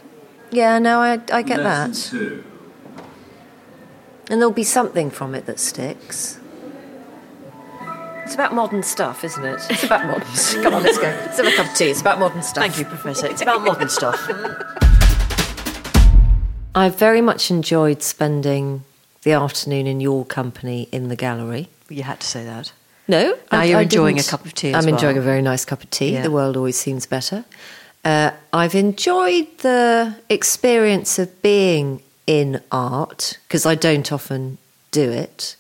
Yeah, 0.50 0.80
no, 0.80 1.02
I, 1.02 1.20
I 1.30 1.42
get 1.42 1.58
that. 1.58 1.94
Two. 1.94 2.42
And 4.30 4.40
there'll 4.40 4.54
be 4.54 4.64
something 4.64 5.10
from 5.10 5.36
it 5.36 5.46
that 5.46 5.60
sticks. 5.60 6.40
It's 8.24 8.34
about 8.34 8.54
modern 8.54 8.82
stuff, 8.82 9.26
isn't 9.26 9.44
it? 9.44 9.60
It's 9.70 9.84
about 9.84 10.06
modern 10.06 10.26
stuff. 10.36 10.64
Come 10.64 10.74
on, 10.76 10.84
let's 10.84 10.98
go. 10.98 11.04
Let's 11.04 11.36
have 11.36 11.48
a 11.48 11.52
cup 11.52 11.68
of 11.68 11.76
tea. 11.76 11.90
It's 11.90 12.00
about 12.00 12.20
modern 12.20 12.42
stuff. 12.42 12.64
Thank 12.64 12.80
you, 12.80 12.86
Professor. 12.86 13.28
It's 13.28 13.42
about 13.42 13.64
modern 13.64 13.90
stuff. 13.90 14.16
I 16.76 16.88
very 16.88 17.20
much 17.20 17.52
enjoyed 17.52 18.02
spending 18.02 18.86
the 19.24 19.34
afternoon 19.34 19.86
in 19.86 20.00
your 20.00 20.24
company 20.24 20.88
in 20.94 21.10
the 21.10 21.18
gallery. 21.18 21.68
You 21.90 22.04
had 22.04 22.22
to 22.22 22.28
say 22.28 22.46
that. 22.46 22.72
No, 23.08 23.38
Now 23.52 23.60
I- 23.60 23.64
you're 23.66 23.80
I 23.80 23.84
enjoying 23.84 24.16
didn't. 24.16 24.28
a 24.28 24.32
cup 24.32 24.46
of 24.46 24.54
tea 24.54 24.74
as 24.74 24.84
I'm 24.86 24.94
enjoying 24.94 25.18
a 25.18 25.22
very 25.22 25.42
nice 25.42 25.64
cup 25.66 25.82
of 25.84 25.90
tea. 25.90 26.14
Yeah. 26.14 26.24
The 26.24 26.32
world 26.32 26.58
always 26.58 26.78
seems 26.78 27.06
better. 27.06 27.46
Uh, 28.04 28.32
I've 28.54 28.76
enjoyed 28.76 29.48
the 29.60 30.16
experience 30.30 31.18
of 31.20 31.42
being 31.42 32.02
in 32.26 32.62
art 32.72 33.38
because 33.48 33.66
I 33.66 33.76
don't 33.76 34.12
often 34.12 34.58
do 34.92 35.10
it. 35.12 35.56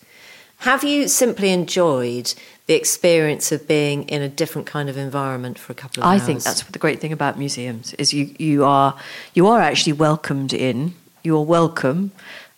Have 0.59 0.83
you 0.83 1.07
simply 1.07 1.51
enjoyed 1.51 2.33
the 2.65 2.73
experience 2.73 3.51
of 3.51 3.67
being 3.67 4.03
in 4.09 4.21
a 4.21 4.27
different 4.29 4.67
kind 4.67 4.89
of 4.89 4.97
environment 4.97 5.57
for 5.59 5.71
a 5.71 5.75
couple 5.75 6.03
of 6.03 6.07
I 6.09 6.13
hours? 6.13 6.23
think 6.23 6.43
that's 6.43 6.63
the 6.63 6.79
great 6.79 6.99
thing 6.99 7.13
about 7.13 7.37
museums 7.37 7.93
is 7.93 8.13
you, 8.13 8.33
you 8.37 8.65
are 8.65 8.95
you 9.33 9.47
are 9.47 9.61
actually 9.61 9.93
welcomed 9.93 10.53
in. 10.53 10.95
You 11.23 11.37
are 11.37 11.43
welcome, 11.45 12.11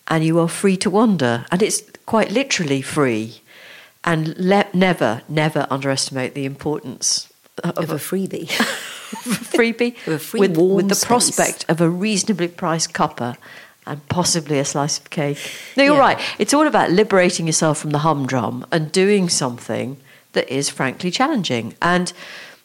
and 0.08 0.24
you 0.24 0.40
are 0.40 0.48
free 0.48 0.78
to 0.78 0.90
wander, 0.90 1.46
and 1.52 1.62
it's 1.64 1.82
quite 2.06 2.32
literally 2.32 2.82
free. 2.82 3.42
And 4.04 4.38
le- 4.38 4.68
never, 4.74 5.22
never 5.28 5.68
underestimate 5.70 6.34
the 6.34 6.46
importance 6.46 7.32
of, 7.64 7.78
of 7.78 7.92
a 7.92 7.96
freebie. 7.96 8.48
freebie 9.10 9.96
Of 10.08 10.14
a 10.14 10.20
free 10.20 10.40
with, 10.40 10.58
with 10.58 10.90
the 10.90 10.96
space. 10.96 11.06
prospect 11.08 11.66
of 11.70 11.82
a 11.82 11.90
reasonably 11.90 12.48
priced 12.48 12.94
cuppa 12.94 13.36
and 13.86 14.08
possibly 14.08 14.60
a 14.60 14.66
slice 14.66 15.00
of 15.00 15.10
cake. 15.10 15.38
No, 15.76 15.84
you're 15.84 15.96
Yeah. 15.96 16.00
right. 16.00 16.20
It's 16.38 16.54
all 16.54 16.68
about 16.68 16.92
liberating 16.92 17.46
yourself 17.48 17.78
from 17.80 17.90
the 17.90 18.00
humdrum 18.00 18.66
and 18.72 18.92
doing 18.92 19.30
something 19.30 19.98
that 20.34 20.48
is 20.50 20.70
frankly 20.70 21.12
challenging. 21.12 21.74
And 21.82 22.14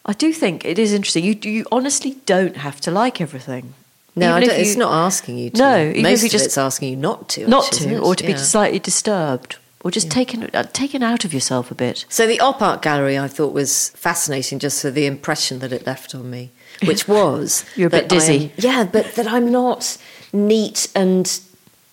I 0.05 0.13
do 0.13 0.31
think 0.31 0.63
it 0.65 0.77
is 0.79 0.93
interesting. 0.93 1.23
You 1.25 1.35
you 1.41 1.65
honestly 1.71 2.17
don't 2.25 2.57
have 2.57 2.79
to 2.81 2.91
like 2.91 3.19
everything. 3.19 3.73
No, 4.15 4.39
don't, 4.39 4.49
it's 4.51 4.77
not 4.77 4.93
asking 4.93 5.37
you 5.39 5.49
to. 5.49 5.57
No, 5.57 5.89
even 5.89 6.05
if 6.05 6.23
you 6.23 6.29
just- 6.29 6.45
it's 6.45 6.57
asking 6.57 6.91
you 6.91 6.95
not 6.95 7.27
to. 7.29 7.47
not 7.47 7.65
actually, 7.65 7.95
to, 7.95 7.99
or 7.99 8.15
to 8.15 8.23
be 8.25 8.37
slightly 8.37 8.79
disturbed, 8.79 9.57
or 9.85 9.91
just 9.91 10.09
taken 10.09 10.49
uh, 10.53 10.63
taken 10.73 11.03
out 11.03 11.23
of 11.25 11.31
yourself 11.33 11.69
a 11.69 11.75
bit. 11.75 12.05
So 12.09 12.25
the 12.25 12.39
op 12.39 12.59
art 12.61 12.81
gallery 12.81 13.19
I 13.19 13.27
thought 13.27 13.53
was 13.53 13.89
fascinating 13.89 14.57
just 14.57 14.81
for 14.81 14.89
the 14.89 15.05
impression 15.05 15.59
that 15.59 15.71
it 15.71 15.85
left 15.85 16.15
on 16.15 16.29
me, 16.31 16.49
which 16.85 17.07
was 17.07 17.63
You're 17.75 17.87
a 17.87 17.91
bit 17.91 18.11
I 18.11 18.15
am- 18.15 18.19
dizzy. 18.19 18.51
yeah, 18.57 18.83
but 18.83 19.13
that 19.13 19.27
I'm 19.27 19.51
not 19.51 19.97
neat 20.33 20.87
and 20.95 21.39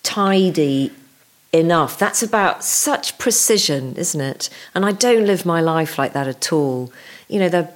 tidy 0.01 0.91
enough. 1.51 1.99
That's 1.99 2.23
about 2.23 2.63
such 2.63 3.17
precision, 3.19 3.95
isn't 3.95 4.19
it? 4.21 4.49
And 4.73 4.85
I 4.85 4.91
don't 4.91 5.25
live 5.27 5.45
my 5.45 5.61
life 5.61 5.97
like 5.99 6.13
that 6.13 6.27
at 6.27 6.51
all. 6.51 6.91
You 7.27 7.39
know, 7.39 7.49
the 7.49 7.69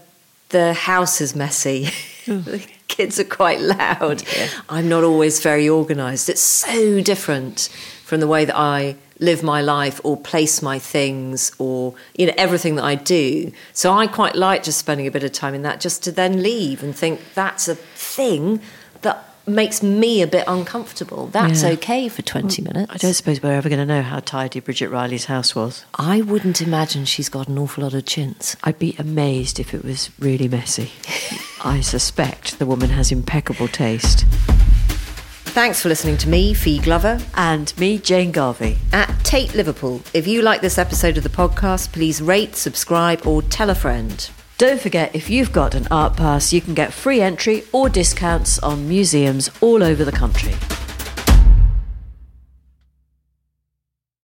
the 0.49 0.73
house 0.73 1.21
is 1.21 1.35
messy. 1.35 1.89
the 2.25 2.65
kids 2.87 3.19
are 3.19 3.23
quite 3.23 3.61
loud. 3.61 4.23
I'm 4.67 4.89
not 4.89 5.03
always 5.03 5.41
very 5.41 5.69
organized. 5.69 6.27
It's 6.27 6.41
so 6.41 7.01
different 7.01 7.69
from 8.03 8.19
the 8.19 8.27
way 8.27 8.45
that 8.45 8.57
I 8.57 8.95
live 9.19 9.41
my 9.43 9.61
life 9.61 9.99
or 10.03 10.15
place 10.17 10.61
my 10.61 10.77
things 10.79 11.51
or 11.57 11.93
you 12.15 12.25
know 12.27 12.33
everything 12.37 12.75
that 12.75 12.83
I 12.85 12.95
do. 12.95 13.51
So 13.73 13.91
I 13.93 14.07
quite 14.07 14.35
like 14.35 14.63
just 14.63 14.77
spending 14.77 15.07
a 15.07 15.11
bit 15.11 15.23
of 15.23 15.31
time 15.31 15.53
in 15.53 15.61
that 15.63 15.79
just 15.79 16.03
to 16.03 16.11
then 16.11 16.43
leave 16.43 16.83
and 16.83 16.95
think 16.95 17.21
that's 17.33 17.67
a 17.67 17.75
thing 17.75 18.61
that 19.01 19.23
makes 19.47 19.81
me 19.81 20.21
a 20.21 20.27
bit 20.27 20.43
uncomfortable. 20.45 21.27
That's 21.27 21.63
Yeah. 21.63 21.69
okay 21.69 22.09
for 22.09 22.21
20 22.21 22.61
mm, 22.61 22.65
minutes. 22.65 22.91
I 22.93 22.97
don't 22.97 23.13
suppose 23.13 23.41
we're 23.41 23.53
ever 23.53 23.69
going 23.69 23.79
to 23.79 23.85
know 23.85 24.01
how 24.01 24.19
tidy 24.19 24.59
Bridget 24.59 24.89
Riley's 24.89 25.25
house 25.25 25.55
was. 25.55 25.85
I 25.95 26.19
wouldn't 26.21 26.61
imagine 26.61 27.05
she's 27.05 27.29
got 27.29 27.47
an 27.47 27.57
awful 27.57 27.83
lot 27.85 27.93
of 27.93 28.05
chintz. 28.05 28.57
I'd 28.65 28.77
be 28.77 28.93
amazed 28.99 29.57
if 29.57 29.73
it 29.73 29.85
was 29.85 30.09
really 30.19 30.49
messy. 30.49 30.91
I 31.63 31.79
suspect 31.79 32.59
the 32.59 32.65
woman 32.65 32.89
has 32.89 33.09
impeccable 33.11 33.69
taste. 33.69 34.25
Thanks 35.57 35.81
for 35.81 35.89
listening 35.89 36.17
to 36.17 36.29
me, 36.29 36.53
Fi 36.53 36.77
Glover, 36.77 37.19
And 37.33 37.75
me, 37.79 37.97
Jane 37.97 38.31
Garvey. 38.31 38.77
at 38.93 39.11
Tate 39.23 39.55
Liverpool. 39.55 40.03
If 40.13 40.27
you 40.27 40.43
like 40.43 40.61
this 40.61 40.77
episode 40.77 41.17
of 41.17 41.23
the 41.23 41.29
podcast, 41.29 41.91
please 41.91 42.21
rate, 42.21 42.55
subscribe, 42.55 43.25
or 43.25 43.41
tell 43.41 43.71
a 43.71 43.73
friend. 43.73 44.29
Don't 44.59 44.79
forget, 44.79 45.15
if 45.15 45.31
you've 45.31 45.51
got 45.51 45.73
an 45.73 45.87
art 45.89 46.15
pass, 46.15 46.53
you 46.53 46.61
can 46.61 46.75
get 46.75 46.93
free 46.93 47.21
entry 47.21 47.63
or 47.71 47.89
discounts 47.89 48.59
on 48.59 48.87
museums 48.87 49.49
all 49.59 49.81
over 49.81 50.05
the 50.05 50.11
country. 50.11 50.53